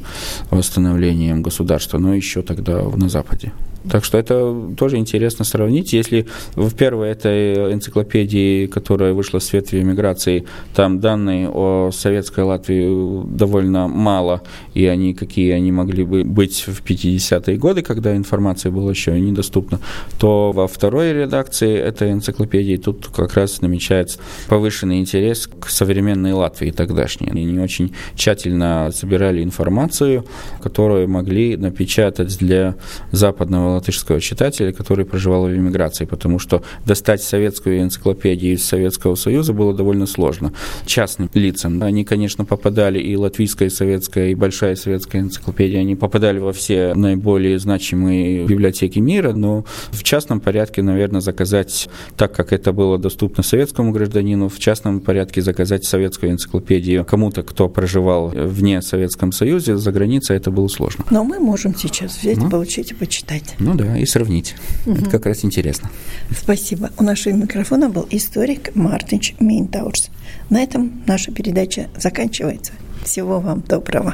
восстановлением 0.51 1.43
государства, 1.43 1.99
но 1.99 2.15
еще 2.15 2.43
тогда 2.43 2.83
на 2.83 3.09
Западе. 3.09 3.53
Так 3.91 4.05
что 4.05 4.17
это 4.17 4.73
тоже 4.77 4.97
интересно 4.97 5.45
сравнить. 5.45 5.93
Если 5.93 6.27
в 6.55 6.75
первой 6.75 7.11
этой 7.11 7.73
энциклопедии, 7.73 8.67
которая 8.67 9.13
вышла 9.13 9.41
в 9.41 9.43
свет 9.43 9.69
в 9.69 9.75
эмиграции, 9.75 10.45
там 10.75 11.01
данные 11.01 11.51
о 11.51 11.91
советской 11.93 12.45
Латвии 12.45 13.25
довольно 13.37 13.87
мало, 13.89 14.43
и 14.73 14.87
они 14.87 15.13
какие 15.15 15.53
они 15.53 15.71
могли 15.71 16.05
бы 16.05 16.25
быть 16.25 16.67
в 16.67 16.83
50-е 16.83 17.59
годы, 17.59 17.83
когда 17.83 18.17
информация 18.17 18.73
была 18.73 18.91
еще 18.91 19.19
недоступна, 19.21 19.81
то 20.19 20.53
во 20.53 20.67
второй 20.67 21.13
редакции 21.13 21.77
этой 21.77 22.13
энциклопедии 22.13 22.77
тут 22.77 23.09
как 23.15 23.35
раз 23.35 23.61
намечается 23.61 24.19
повышенный 24.49 24.99
интерес 25.01 25.47
к 25.47 25.69
современной 25.69 26.33
Латвии 26.33 26.71
тогдашней. 26.71 27.29
Они 27.31 27.59
очень 27.59 27.93
тщательно 28.15 28.91
собирали 28.93 29.43
информацию, 29.43 30.25
которую 30.63 31.09
могли 31.09 31.57
напечатать 31.57 32.39
для 32.39 32.77
западного 33.13 33.74
латышского 33.75 34.21
читателя, 34.21 34.73
который 34.73 35.05
проживал 35.05 35.47
в 35.47 35.55
эмиграции, 35.55 36.05
потому 36.05 36.39
что 36.39 36.63
достать 36.85 37.23
советскую 37.23 37.81
энциклопедию 37.81 38.55
из 38.55 38.65
Советского 38.65 39.15
Союза 39.15 39.53
было 39.53 39.75
довольно 39.75 40.07
сложно. 40.07 40.53
Частным 40.87 41.31
лицам. 41.35 41.83
Они, 41.83 42.05
конечно, 42.05 42.45
попадали 42.45 42.99
и 42.99 43.17
латвийская, 43.17 43.69
и 43.69 43.71
советская, 43.71 44.29
и 44.29 44.35
большая 44.35 44.77
советская 44.77 45.23
энциклопедия, 45.23 45.81
они 45.81 45.97
попадали 45.97 46.39
во 46.39 46.53
все 46.53 46.95
наиболее 46.95 47.59
значимые 47.59 48.47
библиотеки 48.47 48.99
мира, 48.99 49.33
но 49.33 49.65
в 49.91 50.03
частном 50.03 50.41
порядке, 50.41 50.83
наверное, 50.83 51.21
заказать, 51.21 51.89
так 52.17 52.35
как 52.35 52.53
это 52.53 52.73
было 52.73 52.99
доступно 52.99 53.43
советскому 53.43 53.93
гражданину, 53.93 54.49
в 54.49 54.59
частном 54.59 55.01
порядке 55.01 55.43
заказать 55.43 55.85
советскую 55.85 56.33
энциклопедию 56.33 57.05
кому-то, 57.05 57.43
кто 57.43 57.69
проживал 57.69 58.29
вне 58.29 58.83
Советском 58.83 59.33
Союзе, 59.33 59.77
за 59.77 59.93
границей 59.93 60.37
это 60.37 60.51
было 60.51 60.69
сложно. 60.69 61.05
Но 61.11 61.25
мы 61.25 61.39
можем 61.39 61.75
сейчас 61.75 62.19
взять, 62.19 62.39
ну, 62.39 62.51
получить 62.51 62.93
и 62.93 62.95
почитать. 62.95 63.55
Ну 63.65 63.75
да, 63.75 63.97
и 63.97 64.05
сравнить. 64.05 64.55
Угу. 64.85 64.97
Это 64.97 65.11
как 65.11 65.27
раз 65.27 65.45
интересно. 65.45 65.91
Спасибо. 66.31 66.91
У 66.99 67.03
нашего 67.03 67.33
микрофона 67.33 67.89
был 67.89 68.07
историк 68.11 68.75
Мартинч 68.75 69.35
Минтаурс. 69.41 70.11
На 70.51 70.63
этом 70.63 71.03
наша 71.07 71.33
передача 71.33 71.89
заканчивается. 71.97 72.73
Всего 73.05 73.41
вам 73.41 73.63
доброго. 73.67 74.13